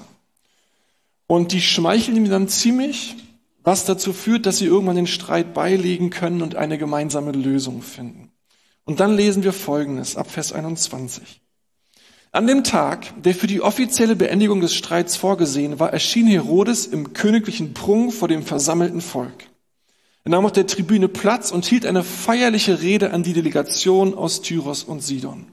Und 1.26 1.52
die 1.52 1.62
schmeicheln 1.62 2.16
ihm 2.16 2.28
dann 2.28 2.48
ziemlich, 2.48 3.16
was 3.62 3.86
dazu 3.86 4.12
führt, 4.12 4.46
dass 4.46 4.58
sie 4.58 4.66
irgendwann 4.66 4.96
den 4.96 5.06
Streit 5.06 5.54
beilegen 5.54 6.10
können 6.10 6.42
und 6.42 6.54
eine 6.54 6.78
gemeinsame 6.78 7.32
Lösung 7.32 7.82
finden. 7.82 8.30
Und 8.84 9.00
dann 9.00 9.16
lesen 9.16 9.42
wir 9.42 9.54
Folgendes 9.54 10.16
ab 10.16 10.30
Vers 10.30 10.52
21. 10.52 11.40
An 12.32 12.46
dem 12.46 12.64
Tag, 12.64 13.22
der 13.22 13.34
für 13.34 13.46
die 13.46 13.62
offizielle 13.62 14.16
Beendigung 14.16 14.60
des 14.60 14.74
Streits 14.74 15.16
vorgesehen 15.16 15.78
war, 15.80 15.92
erschien 15.92 16.26
Herodes 16.26 16.86
im 16.86 17.12
königlichen 17.14 17.72
Prunk 17.72 18.12
vor 18.12 18.28
dem 18.28 18.42
versammelten 18.42 19.00
Volk. 19.00 19.46
Er 20.24 20.32
nahm 20.32 20.44
auf 20.44 20.52
der 20.52 20.66
Tribüne 20.66 21.08
Platz 21.08 21.52
und 21.52 21.64
hielt 21.64 21.86
eine 21.86 22.02
feierliche 22.02 22.82
Rede 22.82 23.12
an 23.12 23.22
die 23.22 23.34
Delegation 23.34 24.14
aus 24.14 24.42
Tyros 24.42 24.82
und 24.82 25.02
Sidon. 25.02 25.46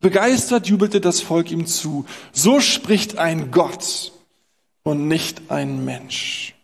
Begeistert 0.00 0.68
jubelte 0.68 1.00
das 1.00 1.20
Volk 1.20 1.50
ihm 1.50 1.66
zu. 1.66 2.04
So 2.32 2.60
spricht 2.60 3.18
ein 3.18 3.50
Gott 3.50 4.12
und 4.82 5.08
nicht 5.08 5.50
ein 5.50 5.84
Mensch. 5.84 6.54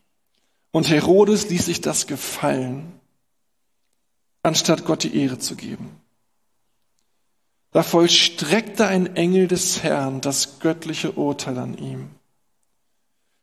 Und 0.71 0.89
Herodes 0.89 1.49
ließ 1.51 1.67
sich 1.67 1.81
das 1.81 2.07
gefallen, 2.07 2.93
anstatt 4.43 4.85
Gott 4.85 5.03
die 5.03 5.17
Ehre 5.17 5.39
zu 5.39 5.57
geben. 5.57 6.01
Da 7.71 7.83
vollstreckte 7.83 8.87
ein 8.87 9.17
Engel 9.17 9.49
des 9.49 9.83
Herrn 9.83 10.21
das 10.21 10.61
göttliche 10.61 11.13
Urteil 11.13 11.59
an 11.59 11.77
ihm. 11.77 12.11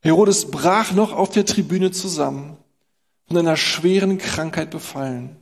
Herodes 0.02 0.50
brach 0.50 0.92
noch 0.94 1.12
auf 1.12 1.30
der 1.30 1.46
Tribüne 1.46 1.92
zusammen, 1.92 2.58
von 3.28 3.38
einer 3.38 3.58
schweren 3.58 4.18
Krankheit 4.18 4.72
befallen. 4.72 5.38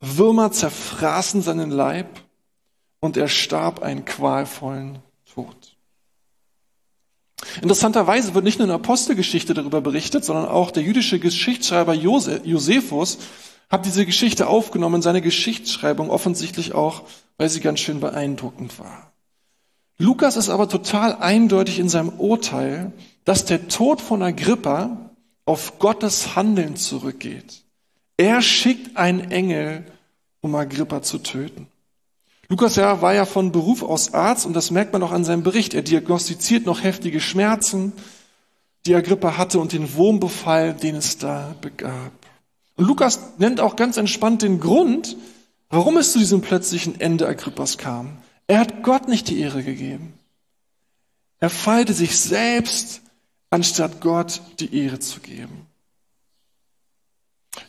Würmer 0.00 0.52
zerfraßen 0.52 1.40
seinen 1.40 1.70
Leib 1.70 2.20
und 3.00 3.16
er 3.16 3.28
starb 3.28 3.82
einen 3.82 4.04
qualvollen 4.04 4.98
Tod. 5.32 5.65
Interessanterweise 7.60 8.34
wird 8.34 8.44
nicht 8.44 8.58
nur 8.58 8.64
in 8.64 8.70
der 8.70 8.76
Apostelgeschichte 8.76 9.54
darüber 9.54 9.80
berichtet, 9.80 10.24
sondern 10.24 10.46
auch 10.46 10.70
der 10.70 10.82
jüdische 10.82 11.18
Geschichtsschreiber 11.18 11.94
Josephus 11.94 13.18
hat 13.68 13.84
diese 13.84 14.06
Geschichte 14.06 14.46
aufgenommen, 14.46 15.02
seine 15.02 15.20
Geschichtsschreibung 15.20 16.08
offensichtlich 16.08 16.74
auch, 16.74 17.02
weil 17.36 17.48
sie 17.48 17.60
ganz 17.60 17.80
schön 17.80 18.00
beeindruckend 18.00 18.78
war. 18.78 19.12
Lukas 19.98 20.36
ist 20.36 20.50
aber 20.50 20.68
total 20.68 21.16
eindeutig 21.16 21.78
in 21.78 21.88
seinem 21.88 22.10
Urteil, 22.10 22.92
dass 23.24 23.44
der 23.44 23.68
Tod 23.68 24.00
von 24.00 24.22
Agrippa 24.22 25.10
auf 25.46 25.78
Gottes 25.78 26.36
Handeln 26.36 26.76
zurückgeht. 26.76 27.64
Er 28.16 28.42
schickt 28.42 28.96
einen 28.96 29.30
Engel, 29.30 29.84
um 30.40 30.54
Agrippa 30.54 31.02
zu 31.02 31.18
töten. 31.18 31.68
Lukas 32.48 32.76
ja, 32.76 33.02
war 33.02 33.14
ja 33.14 33.24
von 33.24 33.50
Beruf 33.50 33.82
aus 33.82 34.14
Arzt 34.14 34.46
und 34.46 34.54
das 34.54 34.70
merkt 34.70 34.92
man 34.92 35.02
auch 35.02 35.10
an 35.10 35.24
seinem 35.24 35.42
Bericht. 35.42 35.74
Er 35.74 35.82
diagnostiziert 35.82 36.64
noch 36.64 36.82
heftige 36.82 37.20
Schmerzen, 37.20 37.92
die 38.86 38.94
Agrippa 38.94 39.36
hatte 39.36 39.58
und 39.58 39.72
den 39.72 39.94
Wurmbefall, 39.94 40.74
den 40.74 40.94
es 40.94 41.18
da 41.18 41.54
begab. 41.60 42.12
Und 42.76 42.86
Lukas 42.86 43.20
nennt 43.38 43.60
auch 43.60 43.74
ganz 43.74 43.96
entspannt 43.96 44.42
den 44.42 44.60
Grund, 44.60 45.16
warum 45.70 45.96
es 45.96 46.12
zu 46.12 46.18
diesem 46.18 46.40
plötzlichen 46.40 47.00
Ende 47.00 47.26
Agrippas 47.26 47.78
kam. 47.78 48.18
Er 48.46 48.60
hat 48.60 48.84
Gott 48.84 49.08
nicht 49.08 49.28
die 49.28 49.40
Ehre 49.40 49.64
gegeben. 49.64 50.14
Er 51.40 51.50
feierte 51.50 51.92
sich 51.92 52.16
selbst, 52.16 53.02
anstatt 53.50 54.00
Gott 54.00 54.40
die 54.60 54.74
Ehre 54.76 55.00
zu 55.00 55.20
geben. 55.20 55.66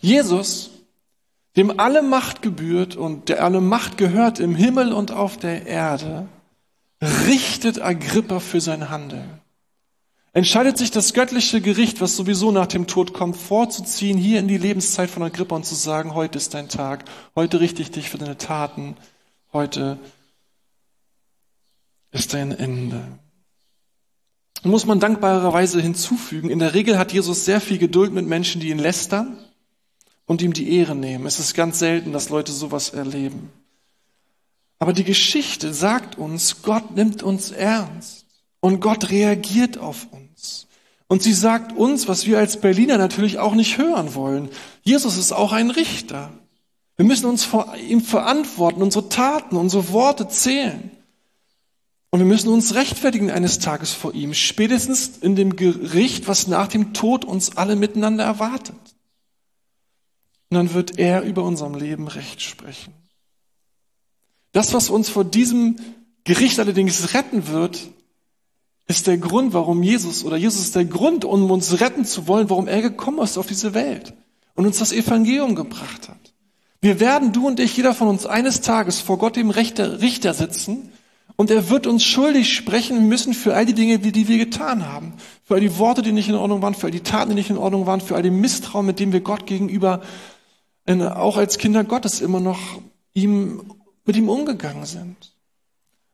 Jesus, 0.01 0.69
dem 1.57 1.79
alle 1.79 2.03
Macht 2.03 2.41
gebührt 2.41 2.95
und 2.95 3.29
der 3.29 3.43
alle 3.43 3.59
Macht 3.59 3.97
gehört 3.97 4.39
im 4.39 4.55
Himmel 4.55 4.93
und 4.93 5.11
auf 5.11 5.37
der 5.37 5.65
Erde, 5.65 6.27
richtet 7.01 7.81
Agrippa 7.81 8.39
für 8.39 8.61
sein 8.61 8.89
Handeln 8.89 9.41
entscheidet 10.37 10.77
sich 10.77 10.91
das 10.91 11.15
göttliche 11.15 11.61
Gericht, 11.61 11.99
was 11.99 12.15
sowieso 12.15 12.51
nach 12.51 12.67
dem 12.67 12.85
Tod 12.85 13.11
kommt, 13.11 13.35
vorzuziehen, 13.35 14.19
hier 14.19 14.39
in 14.39 14.47
die 14.47 14.59
Lebenszeit 14.59 15.09
von 15.09 15.23
Agrippa 15.23 15.55
und 15.55 15.65
zu 15.65 15.73
sagen, 15.73 16.13
heute 16.13 16.37
ist 16.37 16.53
dein 16.53 16.69
Tag, 16.69 17.05
heute 17.35 17.59
richte 17.59 17.81
ich 17.81 17.89
dich 17.89 18.11
für 18.11 18.19
deine 18.19 18.37
Taten, 18.37 18.95
heute 19.51 19.97
ist 22.11 22.35
dein 22.35 22.51
Ende. 22.51 23.01
Und 24.63 24.69
muss 24.69 24.85
man 24.85 24.99
dankbarerweise 24.99 25.81
hinzufügen, 25.81 26.51
in 26.51 26.59
der 26.59 26.75
Regel 26.75 26.99
hat 26.99 27.13
Jesus 27.13 27.45
sehr 27.45 27.59
viel 27.59 27.79
Geduld 27.79 28.13
mit 28.13 28.27
Menschen, 28.27 28.61
die 28.61 28.69
ihn 28.69 28.77
lästern 28.77 29.39
und 30.27 30.43
ihm 30.43 30.53
die 30.53 30.71
Ehre 30.77 30.93
nehmen. 30.93 31.25
Es 31.25 31.39
ist 31.39 31.55
ganz 31.55 31.79
selten, 31.79 32.13
dass 32.13 32.29
Leute 32.29 32.51
sowas 32.51 32.91
erleben. 32.91 33.49
Aber 34.77 34.93
die 34.93 35.05
Geschichte 35.05 35.73
sagt 35.73 36.19
uns, 36.19 36.61
Gott 36.61 36.95
nimmt 36.95 37.23
uns 37.23 37.49
ernst 37.49 38.27
und 38.59 38.79
Gott 38.79 39.09
reagiert 39.09 39.79
auf 39.79 40.07
uns. 40.11 40.67
Und 41.07 41.23
sie 41.23 41.33
sagt 41.33 41.75
uns, 41.75 42.07
was 42.07 42.27
wir 42.27 42.37
als 42.37 42.59
Berliner 42.59 42.97
natürlich 42.97 43.39
auch 43.39 43.55
nicht 43.55 43.77
hören 43.77 44.13
wollen. 44.13 44.49
Jesus 44.83 45.17
ist 45.17 45.31
auch 45.31 45.53
ein 45.53 45.71
Richter. 45.71 46.31
Wir 46.97 47.05
müssen 47.05 47.27
uns 47.27 47.45
vor 47.45 47.75
ihm 47.77 48.01
verantworten, 48.01 48.81
unsere 48.81 49.07
Taten, 49.07 49.55
unsere 49.55 49.91
Worte 49.93 50.27
zählen. 50.27 50.91
Und 52.09 52.19
wir 52.19 52.25
müssen 52.25 52.49
uns 52.49 52.75
rechtfertigen 52.75 53.31
eines 53.31 53.59
Tages 53.59 53.93
vor 53.93 54.13
ihm, 54.13 54.33
spätestens 54.33 55.17
in 55.17 55.35
dem 55.35 55.55
Gericht, 55.55 56.27
was 56.27 56.47
nach 56.47 56.67
dem 56.67 56.93
Tod 56.93 57.23
uns 57.23 57.55
alle 57.57 57.75
miteinander 57.75 58.23
erwartet. 58.23 58.75
Und 60.49 60.55
dann 60.55 60.73
wird 60.73 60.97
er 60.97 61.23
über 61.23 61.43
unserem 61.43 61.75
Leben 61.75 62.07
Recht 62.07 62.41
sprechen. 62.41 62.93
Das, 64.53 64.73
was 64.73 64.89
uns 64.89 65.09
vor 65.09 65.25
diesem 65.25 65.77
Gericht 66.23 66.59
allerdings 66.59 67.13
retten 67.13 67.47
wird, 67.47 67.89
ist 68.87 69.07
der 69.07 69.17
Grund, 69.17 69.53
warum 69.53 69.83
Jesus 69.83 70.23
oder 70.23 70.37
Jesus 70.37 70.61
ist 70.61 70.75
der 70.75 70.85
Grund, 70.85 71.25
um 71.25 71.51
uns 71.51 71.81
retten 71.81 72.05
zu 72.05 72.27
wollen, 72.27 72.49
warum 72.49 72.67
er 72.67 72.81
gekommen 72.81 73.19
ist 73.19 73.37
auf 73.37 73.47
diese 73.47 73.73
Welt 73.73 74.13
und 74.55 74.65
uns 74.65 74.79
das 74.79 74.93
Evangelium 74.93 75.55
gebracht 75.55 76.07
hat. 76.07 76.33
Wir 76.81 76.99
werden, 76.99 77.33
du 77.33 77.47
und 77.47 77.59
ich, 77.59 77.75
jeder 77.75 77.93
von 77.93 78.07
uns 78.07 78.25
eines 78.25 78.61
Tages 78.61 79.01
vor 79.01 79.17
Gott 79.17 79.35
dem 79.35 79.49
Richter, 79.49 79.97
sitzen 80.33 80.91
und 81.35 81.51
er 81.51 81.69
wird 81.69 81.85
uns 81.85 82.03
schuldig 82.03 82.55
sprechen 82.55 83.07
müssen 83.07 83.33
für 83.33 83.55
all 83.55 83.65
die 83.65 83.73
Dinge, 83.73 83.99
die, 83.99 84.11
die 84.11 84.27
wir 84.27 84.37
getan 84.37 84.87
haben. 84.87 85.13
Für 85.43 85.55
all 85.55 85.61
die 85.61 85.77
Worte, 85.77 86.01
die 86.01 86.11
nicht 86.11 86.29
in 86.29 86.35
Ordnung 86.35 86.61
waren, 86.61 86.73
für 86.73 86.87
all 86.87 86.91
die 86.91 87.01
Taten, 87.01 87.29
die 87.29 87.35
nicht 87.35 87.49
in 87.49 87.57
Ordnung 87.57 87.85
waren, 87.85 88.01
für 88.01 88.15
all 88.15 88.23
den 88.23 88.39
Misstrauen, 88.39 88.85
mit 88.85 88.99
dem 88.99 89.11
wir 89.11 89.21
Gott 89.21 89.45
gegenüber, 89.45 90.01
auch 91.01 91.37
als 91.37 91.57
Kinder 91.57 91.83
Gottes 91.83 92.21
immer 92.21 92.39
noch 92.39 92.59
ihm, 93.13 93.73
mit 94.05 94.15
ihm 94.15 94.29
umgegangen 94.29 94.85
sind. 94.85 95.33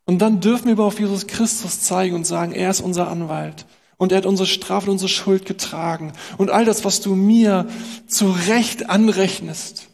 Und 0.05 0.19
dann 0.19 0.41
dürfen 0.41 0.65
wir 0.65 0.73
aber 0.73 0.86
auf 0.86 0.99
Jesus 0.99 1.27
Christus 1.27 1.81
zeigen 1.81 2.15
und 2.15 2.25
sagen, 2.25 2.51
er 2.51 2.69
ist 2.69 2.81
unser 2.81 3.07
Anwalt. 3.07 3.65
Und 3.97 4.12
er 4.12 4.17
hat 4.17 4.25
unsere 4.25 4.47
Strafe 4.47 4.88
und 4.88 4.93
unsere 4.93 5.09
Schuld 5.09 5.45
getragen. 5.45 6.13
Und 6.38 6.49
all 6.49 6.65
das, 6.65 6.83
was 6.83 6.99
du 6.99 7.15
mir 7.15 7.67
zu 8.07 8.31
Recht 8.31 8.89
anrechnest, 8.89 9.88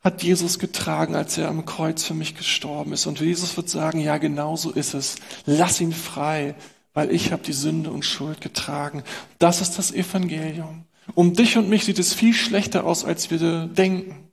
hat 0.00 0.22
Jesus 0.22 0.58
getragen, 0.58 1.14
als 1.14 1.38
er 1.38 1.48
am 1.48 1.64
Kreuz 1.64 2.04
für 2.04 2.14
mich 2.14 2.34
gestorben 2.34 2.92
ist. 2.92 3.06
Und 3.06 3.20
Jesus 3.20 3.56
wird 3.56 3.68
sagen, 3.68 4.00
ja, 4.00 4.18
genau 4.18 4.56
so 4.56 4.70
ist 4.70 4.94
es. 4.94 5.16
Lass 5.46 5.80
ihn 5.80 5.92
frei, 5.92 6.54
weil 6.92 7.10
ich 7.10 7.32
habe 7.32 7.42
die 7.42 7.52
Sünde 7.52 7.90
und 7.90 8.04
Schuld 8.04 8.40
getragen. 8.40 9.02
Das 9.38 9.60
ist 9.60 9.78
das 9.78 9.92
Evangelium. 9.92 10.84
Um 11.14 11.34
dich 11.34 11.56
und 11.56 11.68
mich 11.68 11.84
sieht 11.84 11.98
es 11.98 12.14
viel 12.14 12.34
schlechter 12.34 12.84
aus, 12.84 13.04
als 13.04 13.30
wir 13.30 13.66
denken. 13.66 14.28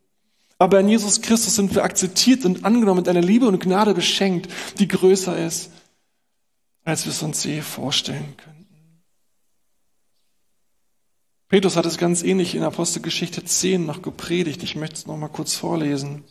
Aber 0.58 0.80
in 0.80 0.88
Jesus 0.88 1.22
Christus 1.22 1.56
sind 1.56 1.76
wir 1.76 1.84
akzeptiert 1.84 2.46
und 2.46 2.64
angenommen 2.64 3.00
mit 3.00 3.10
einer 3.10 3.22
Liebe 3.22 3.48
und 3.48 3.60
Gnade 3.60 3.94
beschenkt, 3.94 4.50
die 4.80 4.88
größer 4.88 5.38
ist, 5.46 5.72
als 6.84 7.06
wir 7.06 7.12
es 7.12 7.22
uns 7.24 7.44
je 7.44 7.62
vorstellen 7.62 8.36
könnten. 8.38 8.56
Petrus 11.48 11.76
hat 11.76 11.86
es 11.86 11.98
ganz 11.98 12.24
ähnlich 12.24 12.56
in 12.56 12.64
Apostelgeschichte 12.64 13.44
10 13.44 13.86
noch 13.86 14.02
gepredigt. 14.02 14.64
Ich 14.64 14.76
möchte 14.76 14.96
es 14.96 15.06
noch 15.06 15.18
mal 15.18 15.28
kurz 15.28 15.56
vorlesen. 15.56 16.24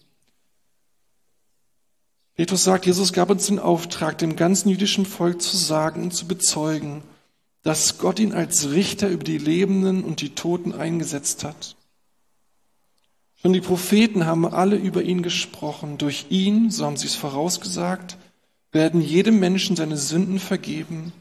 Petrus 2.35 2.65
sagt, 2.65 2.87
Jesus 2.87 3.13
gab 3.13 3.31
uns 3.31 3.47
den 3.47 3.61
Auftrag, 3.61 4.19
dem 4.19 4.35
ganzen 4.35 4.71
jüdischen 4.71 5.07
Volk 5.07 5.41
zu 5.41 5.57
sagen 5.57 6.03
und 6.03 6.13
zu 6.13 6.27
bezeugen, 6.27 7.03
dass 7.65 7.99
Gott 7.99 8.21
ihn 8.21 8.33
als 8.33 8.71
Richter 8.71 9.09
über 9.09 9.25
die 9.25 9.39
Lebenden 9.39 10.05
und 10.05 10.21
die 10.21 10.35
Toten 10.35 10.73
eingesetzt 10.73 11.45
hat. 11.45 11.77
Schon 13.41 13.55
die 13.55 13.63
Propheten 13.63 14.27
haben 14.27 14.47
alle 14.47 14.77
über 14.77 15.03
ihn 15.03 15.23
gesprochen. 15.23 15.99
Durch 15.99 16.27
ihn, 16.29 16.71
so 16.71 16.85
haben 16.85 16.99
sie 16.99 17.07
es 17.07 17.15
vorausgesagt, 17.15 18.19
werden 18.71 19.01
jedem 19.01 19.41
Menschen 19.41 19.77
seine 19.77 19.97
Sünden 19.97 20.39
vergeben, 20.39 21.13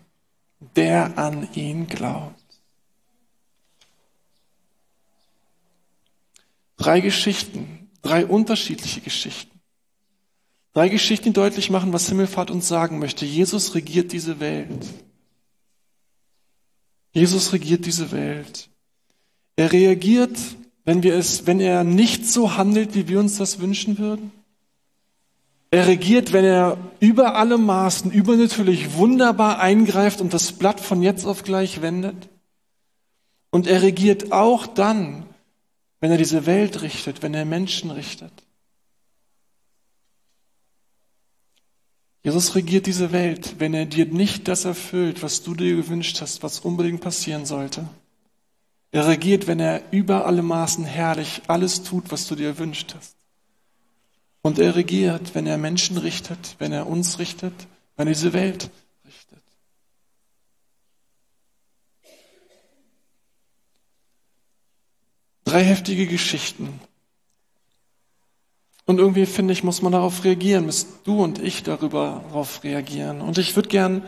der 0.76 1.18
an 1.18 1.48
ihn 1.56 1.88
glaubt. 1.88 2.36
Drei 6.76 7.00
Geschichten, 7.00 7.90
drei 8.02 8.26
unterschiedliche 8.26 9.00
Geschichten. 9.00 9.60
Drei 10.74 10.90
Geschichten, 10.90 11.30
die 11.30 11.34
deutlich 11.34 11.70
machen, 11.70 11.94
was 11.94 12.10
Himmelfahrt 12.10 12.52
uns 12.52 12.68
sagen 12.68 13.00
möchte. 13.00 13.26
Jesus 13.26 13.76
regiert 13.76 14.12
diese 14.12 14.42
Welt. 14.42 14.86
Jesus 17.14 17.54
regiert 17.54 17.86
diese 17.86 18.12
Welt. 18.12 18.70
Er 19.56 19.72
reagiert, 19.72 20.38
wenn 20.84 21.04
wir 21.04 21.16
es, 21.16 21.46
wenn 21.48 21.60
er 21.60 21.84
nicht 21.84 22.28
so 22.28 22.58
handelt, 22.58 22.96
wie 22.96 23.08
wir 23.08 23.20
uns 23.20 23.38
das 23.38 23.60
wünschen 23.60 23.98
würden. 24.00 24.32
Er 25.70 25.88
regiert, 25.88 26.34
wenn 26.34 26.46
er 26.46 26.78
über 27.00 27.36
alle 27.36 27.58
Maßen 27.58 28.12
übernatürlich 28.12 28.96
wunderbar 28.96 29.60
eingreift 29.60 30.22
und 30.22 30.34
das 30.34 30.52
Blatt 30.52 30.80
von 30.80 31.02
jetzt 31.02 31.26
auf 31.26 31.44
gleich 31.44 31.82
wendet. 31.82 32.30
Und 33.50 33.68
er 33.68 33.82
regiert 33.82 34.32
auch 34.32 34.68
dann, 34.68 35.26
wenn 36.00 36.12
er 36.12 36.18
diese 36.18 36.46
Welt 36.46 36.82
richtet, 36.82 37.24
wenn 37.24 37.34
er 37.34 37.46
Menschen 37.46 37.92
richtet. 37.92 38.43
Jesus 42.24 42.56
regiert 42.56 42.86
diese 42.86 43.12
Welt, 43.12 43.56
wenn 43.60 43.74
er 43.74 43.86
dir 43.86 44.06
nicht 44.06 44.48
das 44.48 44.64
erfüllt, 44.64 45.22
was 45.22 45.44
du 45.44 45.54
dir 45.56 45.76
gewünscht 45.76 46.22
hast, 46.22 46.42
was 46.42 46.62
unbedingt 46.62 47.02
passieren 47.02 47.46
sollte. 47.46 47.88
Er 48.92 49.08
regiert, 49.08 49.48
wenn 49.48 49.60
er 49.60 49.92
über 49.92 50.26
alle 50.26 50.42
Maßen 50.42 50.86
herrlich 50.86 51.42
alles 51.48 51.84
tut, 51.84 52.12
was 52.12 52.28
du 52.28 52.36
dir 52.36 52.48
erwünscht 52.48 52.96
hast. 52.96 53.18
Und 54.42 54.58
er 54.60 54.76
regiert, 54.76 55.36
wenn 55.36 55.48
er 55.48 55.58
Menschen 55.58 55.98
richtet, 55.98 56.56
wenn 56.60 56.72
er 56.72 56.88
uns 56.88 57.20
richtet, 57.20 57.54
wenn 57.98 58.08
er 58.08 58.14
diese 58.14 58.34
Welt 58.34 58.70
richtet. 59.06 59.42
Drei 65.44 65.64
heftige 65.64 66.08
Geschichten, 66.08 66.80
und 68.86 69.00
irgendwie 69.00 69.26
finde 69.26 69.54
ich, 69.54 69.64
muss 69.64 69.82
man 69.82 69.94
darauf 69.94 70.24
reagieren, 70.24 70.66
müsst 70.66 70.88
du 71.06 71.24
und 71.24 71.40
ich 71.40 71.64
darüber 71.64 72.24
darauf 72.28 72.64
reagieren. 72.64 73.22
Und 73.22 73.38
ich 73.38 73.56
würde 73.56 73.70
gern, 73.70 74.04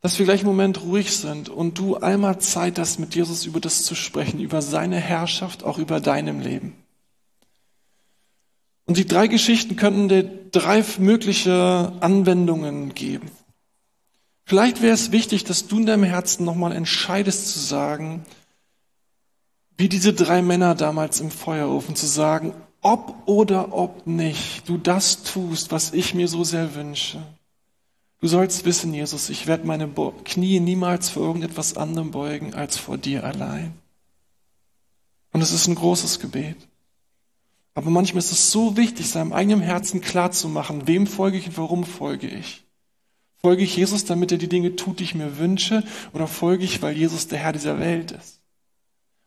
dass 0.00 0.18
wir 0.18 0.24
gleich 0.24 0.40
einen 0.40 0.48
Moment 0.48 0.82
ruhig 0.82 1.16
sind 1.16 1.48
und 1.48 1.78
du 1.78 1.96
einmal 1.96 2.40
Zeit 2.40 2.78
hast, 2.78 2.98
mit 2.98 3.14
Jesus 3.14 3.44
über 3.44 3.60
das 3.60 3.84
zu 3.84 3.94
sprechen, 3.94 4.40
über 4.40 4.62
seine 4.62 4.96
Herrschaft, 4.96 5.62
auch 5.62 5.78
über 5.78 6.00
deinem 6.00 6.40
Leben. 6.40 6.74
Und 8.86 8.96
die 8.96 9.06
drei 9.06 9.26
Geschichten 9.26 9.76
könnten 9.76 10.08
dir 10.08 10.28
drei 10.50 10.84
mögliche 10.98 11.92
Anwendungen 12.00 12.94
geben. 12.94 13.30
Vielleicht 14.44 14.82
wäre 14.82 14.94
es 14.94 15.12
wichtig, 15.12 15.44
dass 15.44 15.68
du 15.68 15.78
in 15.78 15.86
deinem 15.86 16.02
Herzen 16.02 16.44
nochmal 16.44 16.72
entscheidest 16.72 17.48
zu 17.50 17.60
sagen, 17.60 18.24
wie 19.76 19.88
diese 19.88 20.12
drei 20.12 20.42
Männer 20.42 20.74
damals 20.74 21.20
im 21.20 21.30
Feuerofen 21.30 21.94
zu 21.94 22.06
sagen, 22.06 22.54
ob 22.82 23.26
oder 23.26 23.72
ob 23.72 24.06
nicht 24.06 24.68
du 24.68 24.76
das 24.76 25.22
tust, 25.22 25.70
was 25.70 25.92
ich 25.92 26.14
mir 26.14 26.28
so 26.28 26.44
sehr 26.44 26.74
wünsche. 26.74 27.22
Du 28.20 28.28
sollst 28.28 28.64
wissen, 28.64 28.92
Jesus, 28.92 29.30
ich 29.30 29.46
werde 29.46 29.66
meine 29.66 29.88
Knie 30.24 30.60
niemals 30.60 31.08
vor 31.08 31.22
irgendetwas 31.22 31.76
anderem 31.76 32.10
beugen 32.10 32.54
als 32.54 32.76
vor 32.76 32.98
dir 32.98 33.24
allein. 33.24 33.72
Und 35.32 35.40
es 35.40 35.52
ist 35.52 35.66
ein 35.66 35.74
großes 35.74 36.20
Gebet. 36.20 36.56
Aber 37.74 37.90
manchmal 37.90 38.18
ist 38.18 38.32
es 38.32 38.50
so 38.50 38.76
wichtig, 38.76 39.08
seinem 39.08 39.32
eigenen 39.32 39.60
Herzen 39.60 40.00
klarzumachen, 40.00 40.86
wem 40.86 41.06
folge 41.06 41.38
ich 41.38 41.46
und 41.48 41.58
warum 41.58 41.84
folge 41.84 42.26
ich. 42.26 42.64
Folge 43.38 43.62
ich 43.62 43.76
Jesus, 43.76 44.04
damit 44.04 44.30
er 44.30 44.38
die 44.38 44.48
Dinge 44.48 44.76
tut, 44.76 45.00
die 45.00 45.04
ich 45.04 45.14
mir 45.14 45.38
wünsche, 45.38 45.82
oder 46.12 46.26
folge 46.26 46.64
ich, 46.64 46.82
weil 46.82 46.96
Jesus 46.96 47.28
der 47.28 47.38
Herr 47.38 47.52
dieser 47.52 47.80
Welt 47.80 48.12
ist? 48.12 48.41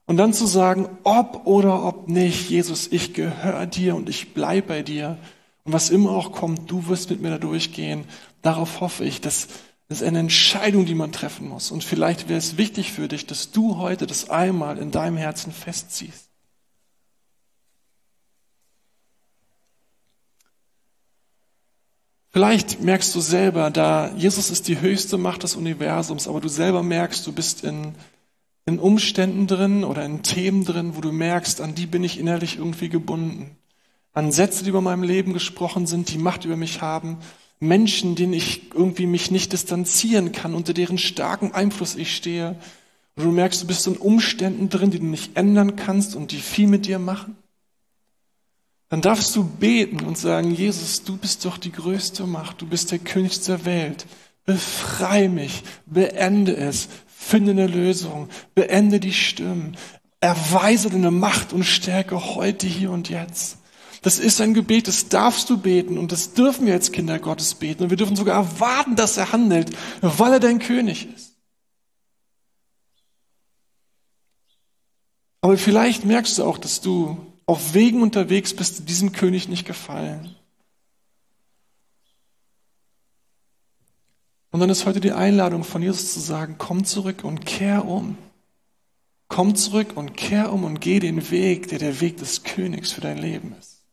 Und 0.08 0.18
dann 0.18 0.34
zu 0.34 0.46
sagen, 0.46 0.88
ob 1.04 1.48
oder 1.48 1.84
ob 1.84 2.08
nicht, 2.08 2.50
Jesus, 2.50 2.88
ich 2.92 3.14
gehöre 3.14 3.66
dir 3.66 3.96
und 3.96 4.08
ich 4.08 4.34
bleibe 4.34 4.68
bei 4.68 4.84
dir. 4.84 5.18
Und 5.64 5.74
was 5.74 5.90
immer 5.90 6.12
auch 6.12 6.32
kommt, 6.32 6.70
du 6.70 6.88
wirst 6.88 7.10
mit 7.10 7.22
mir 7.22 7.32
da 7.32 7.38
durchgehen. 7.40 8.06
Darauf 8.44 8.82
hoffe 8.82 9.04
ich, 9.04 9.20
das 9.20 9.48
ist 9.90 10.04
eine 10.04 10.20
Entscheidung, 10.20 10.86
die 10.86 10.94
man 10.94 11.12
treffen 11.12 11.50
muss. 11.50 11.72
Und 11.72 11.84
vielleicht 11.84 12.30
wäre 12.30 12.38
es 12.38 12.58
wichtig 12.58 12.92
für 12.92 13.08
dich, 13.08 13.26
dass 13.26 13.52
du 13.52 13.78
heute 13.78 14.06
das 14.06 14.30
einmal 14.30 14.78
in 14.78 14.92
deinem 14.92 15.18
Herzen 15.18 15.52
festziehst. 15.52 16.30
Vielleicht 22.30 22.82
merkst 22.82 23.16
du 23.16 23.22
selber, 23.22 23.72
da 23.72 24.12
Jesus 24.18 24.52
ist 24.52 24.68
die 24.68 24.82
höchste 24.82 25.18
Macht 25.18 25.44
des 25.44 25.56
Universums, 25.56 26.28
aber 26.28 26.42
du 26.42 26.50
selber 26.50 26.84
merkst, 26.84 27.26
du 27.26 27.32
bist 27.32 27.64
in 27.64 27.96
in 28.66 28.80
Umständen 28.80 29.48
drin 29.48 29.84
oder 29.84 30.04
in 30.04 30.24
Themen 30.24 30.66
drin, 30.66 30.96
wo 30.96 31.02
du 31.02 31.12
merkst, 31.12 31.62
an 31.62 31.76
die 31.76 31.86
bin 31.86 32.04
ich 32.04 32.20
innerlich 32.20 32.58
irgendwie 32.58 32.90
gebunden. 32.90 33.56
An 34.14 34.32
Sätze, 34.32 34.64
die 34.64 34.70
über 34.70 34.82
meinem 34.82 35.04
Leben 35.04 35.34
gesprochen 35.34 35.86
sind, 35.86 36.12
die 36.12 36.18
Macht 36.18 36.46
über 36.46 36.58
mich 36.58 36.82
haben. 36.82 37.18
Menschen, 37.60 38.16
denen 38.16 38.34
ich 38.34 38.74
irgendwie 38.74 39.06
mich 39.06 39.30
nicht 39.30 39.54
distanzieren 39.54 40.32
kann, 40.32 40.56
unter 40.56 40.74
deren 40.74 40.98
starken 40.98 41.54
Einfluss 41.54 41.96
ich 41.96 42.16
stehe. 42.16 42.56
Und 43.16 43.26
du 43.26 43.32
merkst, 43.32 43.62
du 43.62 43.68
bist 43.68 43.86
in 43.88 43.98
Umständen 43.98 44.70
drin, 44.70 44.92
die 44.92 45.00
du 45.00 45.06
nicht 45.06 45.38
ändern 45.38 45.76
kannst 45.76 46.16
und 46.16 46.32
die 46.32 46.38
viel 46.38 46.68
mit 46.68 46.86
dir 46.86 47.00
machen. 47.00 47.36
Dann 48.90 49.02
darfst 49.02 49.36
du 49.36 49.44
beten 49.44 50.02
und 50.02 50.18
sagen, 50.18 50.54
Jesus, 50.54 51.04
du 51.04 51.18
bist 51.18 51.44
doch 51.46 51.58
die 51.58 51.72
größte 51.72 52.26
Macht, 52.26 52.62
du 52.62 52.68
bist 52.68 52.92
der 52.92 53.00
König 53.00 53.42
der 53.42 53.66
Welt. 53.66 54.06
Befrei 54.46 55.28
mich, 55.28 55.64
beende 55.86 56.56
es, 56.56 56.88
Finde 57.26 57.52
eine 57.54 57.66
Lösung. 57.66 58.30
Beende 58.54 59.00
die 59.00 59.12
Stimmen. 59.12 59.76
Erweise 60.20 60.92
deine 60.92 61.10
Macht 61.10 61.54
und 61.54 61.64
Stärke 61.64 62.36
heute, 62.36 62.68
hier 62.68 62.92
und 62.92 63.10
jetzt. 63.10 63.58
Das 64.04 64.20
ist 64.20 64.42
ein 64.42 64.54
Gebet, 64.54 64.88
das 64.88 65.10
darfst 65.10 65.50
du 65.50 65.58
beten 65.58 65.98
und 65.98 66.12
das 66.12 66.36
dürfen 66.36 66.68
wir 66.68 66.74
als 66.76 66.92
Kinder 66.92 67.18
Gottes 67.18 67.56
beten. 67.56 67.82
Und 67.82 67.90
wir 67.90 67.98
dürfen 67.98 68.16
sogar 68.16 68.36
erwarten, 68.36 68.96
dass 68.96 69.18
er 69.18 69.32
handelt, 69.32 69.72
weil 70.02 70.34
er 70.34 70.40
dein 70.40 70.60
König 70.60 71.08
ist. 71.16 71.36
Aber 75.42 75.58
vielleicht 75.58 76.06
merkst 76.06 76.38
du 76.38 76.44
auch, 76.44 76.60
dass 76.60 76.82
du 76.82 77.18
auf 77.48 77.74
Wegen 77.74 78.04
unterwegs 78.04 78.54
bist, 78.54 78.78
die 78.78 78.86
diesem 78.86 79.14
König 79.14 79.50
nicht 79.50 79.66
gefallen. 79.66 80.36
Und 84.56 84.62
dann 84.62 84.70
ist 84.70 84.86
heute 84.86 85.02
die 85.02 85.12
Einladung 85.12 85.66
von 85.66 85.82
Jesus 85.82 86.14
zu 86.14 86.22
sagen, 86.22 86.56
komm 86.58 86.86
zurück 86.86 87.26
und 87.26 87.46
kehr 87.46 87.84
um. 87.84 88.18
Komm 89.28 89.54
zurück 89.54 89.98
und 89.98 90.16
kehr 90.16 90.54
um 90.54 90.64
und 90.64 90.80
geh 90.80 91.02
den 91.02 91.30
Weg, 91.30 91.68
der 91.68 91.78
der 91.78 92.00
Weg 92.00 92.16
des 92.16 92.44
Königs 92.44 92.94
für 92.94 93.02
dein 93.02 93.18
Leben 93.18 93.54
ist. 93.60 93.84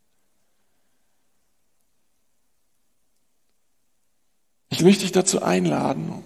Ich 4.70 4.84
möchte 4.84 5.02
dich 5.02 5.10
dazu 5.10 5.42
einladen 5.42 6.22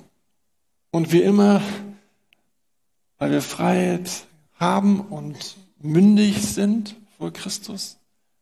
und 0.90 1.12
wie 1.12 1.22
immer, 1.22 1.62
weil 3.16 3.30
wir 3.30 3.40
Freiheit 3.40 4.26
haben 4.60 5.00
und 5.00 5.56
mündig 5.78 6.42
sind 6.42 6.94
vor 7.16 7.32
Christus, 7.32 7.96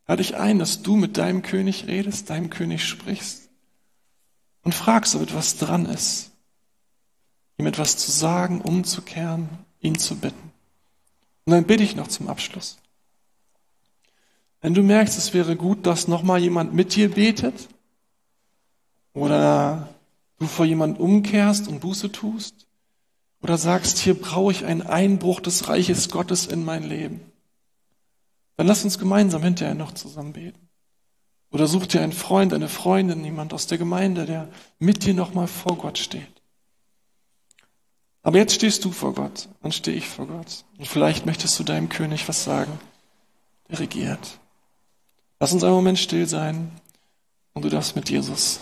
lade 0.09 0.23
ich 0.23 0.35
ein, 0.35 0.59
dass 0.59 0.83
du 0.83 0.97
mit 0.97 1.19
deinem 1.19 1.43
König 1.43 1.87
redest, 1.87 2.31
deinem 2.31 2.51
König 2.51 2.85
sprichst 2.85 3.44
und 4.65 4.75
fragst, 4.75 5.15
ob 5.15 5.23
etwas 5.23 5.59
dran 5.59 5.87
ist, 5.87 6.33
ihm 7.59 7.67
etwas 7.67 7.97
zu 7.97 8.11
sagen, 8.11 8.61
umzukehren, 8.61 9.49
ihn 9.81 9.99
zu 9.99 10.17
bitten. 10.17 10.53
Und 11.45 11.53
dann 11.53 11.65
bitte 11.65 11.85
ich 11.85 11.95
noch 11.95 12.09
zum 12.09 12.29
Abschluss. 12.29 12.79
Wenn 14.61 14.75
du 14.75 14.83
merkst, 14.83 15.19
es 15.19 15.35
wäre 15.35 15.57
gut, 15.57 15.87
dass 15.87 16.09
nochmal 16.09 16.41
jemand 16.41 16.73
mit 16.73 16.97
dir 16.97 17.11
betet 17.11 17.69
oder 19.13 19.91
du 20.39 20.47
vor 20.47 20.65
jemand 20.65 20.99
umkehrst 20.99 21.69
und 21.69 21.81
Buße 21.81 22.11
tust 22.11 22.67
oder 23.43 23.59
sagst, 23.59 23.99
hier 23.99 24.19
brauche 24.19 24.53
ich 24.53 24.65
einen 24.65 24.81
Einbruch 24.81 25.41
des 25.41 25.69
Reiches 25.69 26.09
Gottes 26.09 26.47
in 26.47 26.65
mein 26.65 26.83
Leben, 26.83 27.21
dann 28.57 28.67
lass 28.67 28.85
uns 28.85 28.99
gemeinsam 28.99 29.43
hinterher 29.43 29.75
noch 29.75 29.93
zusammen 29.93 30.33
beten. 30.33 30.64
Oder 31.55 31.69
such 31.69 31.87
dir 31.87 32.03
einen 32.03 32.11
Freund, 32.11 32.53
eine 32.53 32.69
Freundin, 32.69 33.25
jemand 33.25 33.55
aus 33.55 33.69
der 33.69 33.79
Gemeinde, 33.79 34.27
der 34.27 34.49
mit 34.81 35.05
dir 35.05 35.15
nochmal 35.15 35.47
vor 35.47 35.79
Gott 35.79 35.99
steht. 35.99 36.43
Aber 38.25 38.39
jetzt 38.39 38.55
stehst 38.55 38.85
du 38.85 38.91
vor 38.91 39.15
Gott, 39.15 39.49
dann 39.63 39.71
stehe 39.71 39.97
ich 39.97 40.09
vor 40.09 40.27
Gott. 40.27 40.65
Und 40.79 40.89
vielleicht 40.89 41.27
möchtest 41.27 41.57
du 41.57 41.63
deinem 41.63 41.89
König 41.89 42.29
was 42.29 42.43
sagen, 42.43 42.81
der 43.69 43.79
regiert. 43.79 44.41
Lass 45.39 45.53
uns 45.53 45.63
einen 45.63 45.75
Moment 45.75 46.01
still 46.01 46.27
sein 46.27 46.73
und 47.53 47.65
du 47.65 47.69
darfst 47.69 47.95
mit 47.95 48.11
Jesus 48.11 48.59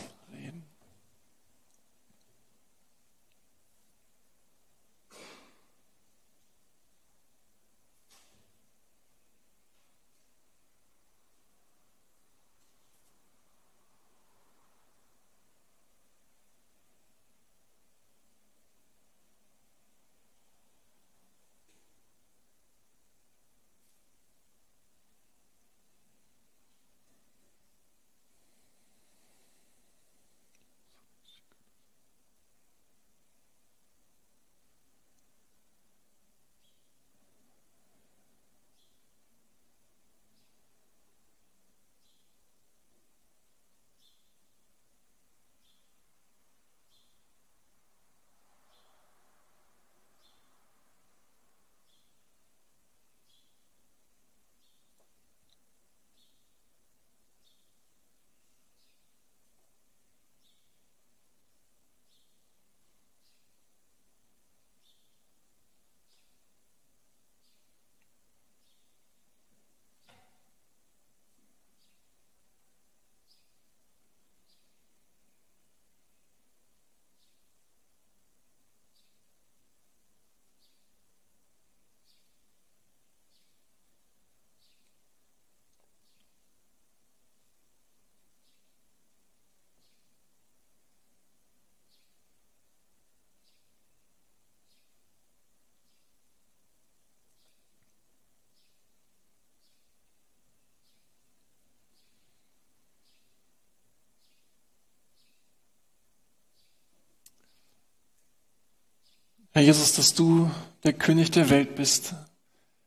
Herr 109.62 109.66
Jesus, 109.68 109.92
dass 109.92 110.14
du 110.14 110.50
der 110.82 110.92
König 110.92 111.30
der 111.30 111.48
Welt 111.48 111.76
bist, 111.76 112.16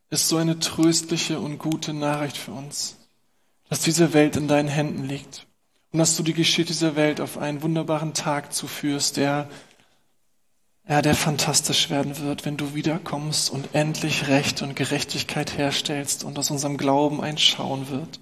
ist 0.10 0.28
so 0.28 0.36
eine 0.36 0.60
tröstliche 0.60 1.40
und 1.40 1.58
gute 1.58 1.94
Nachricht 1.94 2.36
für 2.36 2.52
uns, 2.52 2.98
dass 3.70 3.80
diese 3.80 4.12
Welt 4.12 4.36
in 4.36 4.50
deinen 4.50 4.68
Händen 4.68 5.08
liegt 5.08 5.48
und 5.94 6.00
dass 6.00 6.18
du 6.18 6.24
die 6.24 6.34
Geschichte 6.34 6.74
dieser 6.74 6.98
Welt 6.98 7.22
auf 7.22 7.38
einen 7.38 7.62
wunderbaren 7.62 8.14
Tag 8.14 8.52
zuführst, 8.52 9.16
der 9.16 9.48
ja, 10.86 11.02
der 11.02 11.16
fantastisch 11.16 11.90
werden 11.90 12.20
wird, 12.20 12.44
wenn 12.44 12.58
du 12.58 12.76
wiederkommst 12.76 13.50
und 13.52 13.74
endlich 13.74 14.28
Recht 14.28 14.62
und 14.62 14.76
Gerechtigkeit 14.76 15.58
herstellst 15.58 16.26
und 16.26 16.38
aus 16.38 16.52
unserem 16.52 16.76
Glauben 16.76 17.22
ein 17.22 17.38
Schauen 17.38 17.88
wird. 17.88 18.20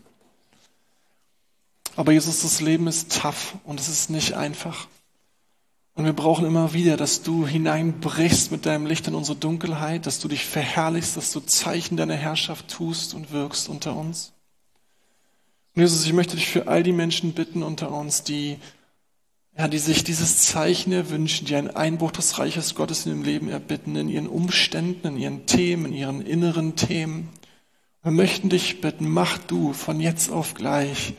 Aber 1.96 2.12
Jesus, 2.12 2.44
das 2.44 2.62
Leben 2.62 2.86
ist 2.86 3.20
tough 3.20 3.56
und 3.64 3.80
es 3.80 3.90
ist 3.90 4.12
nicht 4.12 4.34
einfach. 4.34 4.88
Und 5.96 6.06
wir 6.06 6.14
brauchen 6.14 6.46
immer 6.46 6.74
wieder, 6.74 6.98
dass 6.98 7.22
du 7.22 7.46
hineinbrichst 7.46 8.52
mit 8.52 8.66
deinem 8.66 8.88
Licht 8.88 9.08
in 9.08 9.14
unsere 9.14 9.38
Dunkelheit, 9.38 10.08
dass 10.08 10.20
du 10.20 10.28
dich 10.28 10.46
verherrlichst, 10.46 11.16
dass 11.16 11.32
du 11.32 11.40
Zeichen 11.40 11.98
deiner 11.98 12.16
Herrschaft 12.16 12.68
tust 12.68 13.14
und 13.14 13.32
wirkst 13.32 13.70
unter 13.70 13.96
uns. 13.96 14.34
Und 15.76 15.82
Jesus, 15.82 16.06
ich 16.06 16.14
möchte 16.14 16.36
dich 16.36 16.48
für 16.48 16.68
all 16.68 16.82
die 16.82 16.92
Menschen 16.92 17.34
bitten 17.34 17.62
unter 17.62 17.92
uns, 17.92 18.24
die, 18.24 18.58
ja, 19.56 19.68
die 19.68 19.78
sich 19.78 20.04
dieses 20.04 20.40
Zeichen 20.40 20.92
erwünschen, 20.92 21.46
die 21.46 21.56
einen 21.56 21.70
Einbruch 21.70 22.12
des 22.12 22.40
Reiches 22.40 22.74
Gottes 22.74 23.06
in 23.06 23.12
ihrem 23.12 23.24
Leben 23.24 23.50
erbitten, 23.50 23.96
in 23.96 24.10
ihren 24.10 24.28
Umständen, 24.28 25.10
in 25.10 25.18
ihren 25.18 25.46
Themen, 25.46 25.86
in 25.86 25.94
ihren 25.94 26.22
inneren 26.26 26.76
Themen. 26.76 27.30
Wir 28.02 28.12
möchten 28.12 28.50
dich 28.50 28.82
bitten, 28.82 29.08
mach 29.08 29.38
du 29.38 29.74
von 29.74 30.00
jetzt 30.00 30.32
auf 30.32 30.56
gleich 30.56 31.14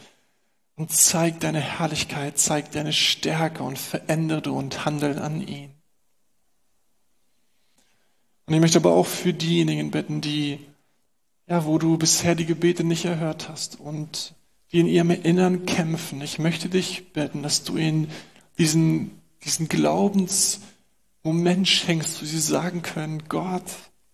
und 0.76 0.92
zeig 0.92 1.40
deine 1.40 1.60
Herrlichkeit, 1.60 2.38
zeig 2.38 2.72
deine 2.72 2.92
Stärke 2.92 3.62
und 3.62 3.78
verändere 3.78 4.52
und 4.52 4.84
handel 4.84 5.18
an 5.18 5.46
ihn. 5.46 5.70
Und 8.46 8.54
ich 8.54 8.60
möchte 8.60 8.78
aber 8.78 8.92
auch 8.92 9.06
für 9.06 9.32
diejenigen 9.32 9.90
bitten, 9.90 10.20
die, 10.20 10.58
ja, 11.46 11.64
wo 11.64 11.78
du 11.78 11.96
bisher 11.96 12.34
die 12.34 12.46
Gebete 12.46 12.84
nicht 12.84 13.04
erhört 13.04 13.48
hast 13.48 13.80
und 13.80 14.34
die 14.72 14.80
in 14.80 14.86
ihrem 14.86 15.10
Innern 15.10 15.66
kämpfen. 15.66 16.20
Ich 16.20 16.38
möchte 16.38 16.68
dich 16.68 17.12
bitten, 17.12 17.42
dass 17.42 17.64
du 17.64 17.76
ihnen 17.76 18.10
diesen, 18.58 19.12
diesen 19.44 19.68
Glaubensmoment 19.68 21.68
schenkst, 21.68 22.20
wo 22.20 22.26
sie 22.26 22.40
sagen 22.40 22.82
können, 22.82 23.22
Gott, 23.28 23.64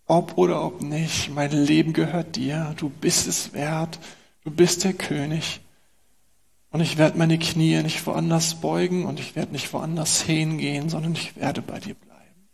ob 0.05 0.37
oder 0.37 0.63
ob 0.63 0.81
nicht, 0.81 1.33
mein 1.33 1.51
Leben 1.51 1.93
gehört 1.93 2.35
dir, 2.35 2.75
du 2.77 2.89
bist 2.89 3.27
es 3.27 3.53
wert, 3.53 3.99
du 4.43 4.51
bist 4.51 4.83
der 4.83 4.93
König. 4.93 5.61
Und 6.71 6.79
ich 6.79 6.97
werde 6.97 7.17
meine 7.17 7.37
Knie 7.37 7.83
nicht 7.83 8.05
woanders 8.07 8.61
beugen 8.61 9.05
und 9.05 9.19
ich 9.19 9.35
werde 9.35 9.51
nicht 9.51 9.71
woanders 9.73 10.21
hingehen, 10.21 10.89
sondern 10.89 11.13
ich 11.13 11.35
werde 11.35 11.61
bei 11.61 11.79
dir 11.81 11.95
bleiben. 11.95 12.49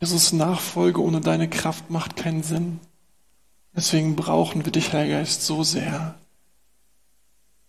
Jesus, 0.00 0.32
Nachfolge 0.32 1.00
ohne 1.00 1.20
deine 1.20 1.48
Kraft 1.48 1.88
macht 1.88 2.16
keinen 2.16 2.42
Sinn. 2.42 2.80
Deswegen 3.76 4.16
brauchen 4.16 4.64
wir 4.64 4.72
dich, 4.72 4.92
Herr 4.92 5.06
Geist, 5.06 5.46
so 5.46 5.62
sehr. 5.62 6.18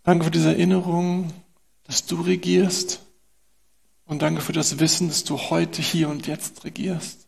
Danke 0.02 0.26
für 0.26 0.32
diese 0.32 0.50
Erinnerung, 0.50 1.32
dass 1.84 2.08
du 2.08 2.20
regierst. 2.22 3.02
Und 4.06 4.24
danke 4.24 4.42
für 4.42 4.54
das 4.54 4.80
Wissen, 4.80 5.08
dass 5.10 5.24
du 5.24 5.38
heute, 5.38 5.84
hier 5.84 6.10
und 6.10 6.26
jetzt 6.26 6.66
regierst 6.66 7.23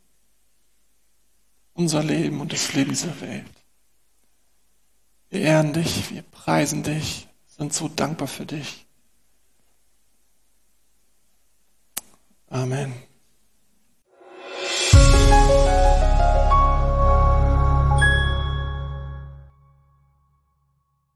unser 1.75 2.03
Leben 2.03 2.41
und 2.41 2.51
das 2.51 2.73
Leben 2.73 2.89
dieser 2.89 3.21
Welt. 3.21 3.45
Wir 5.29 5.41
ehren 5.41 5.73
dich, 5.73 6.11
wir 6.11 6.23
preisen 6.23 6.81
dich, 6.81 7.27
sind 7.45 7.73
so 7.73 7.87
dankbar 7.87 8.27
für 8.27 8.45
dich. 8.45 8.87
Amen. 12.47 12.93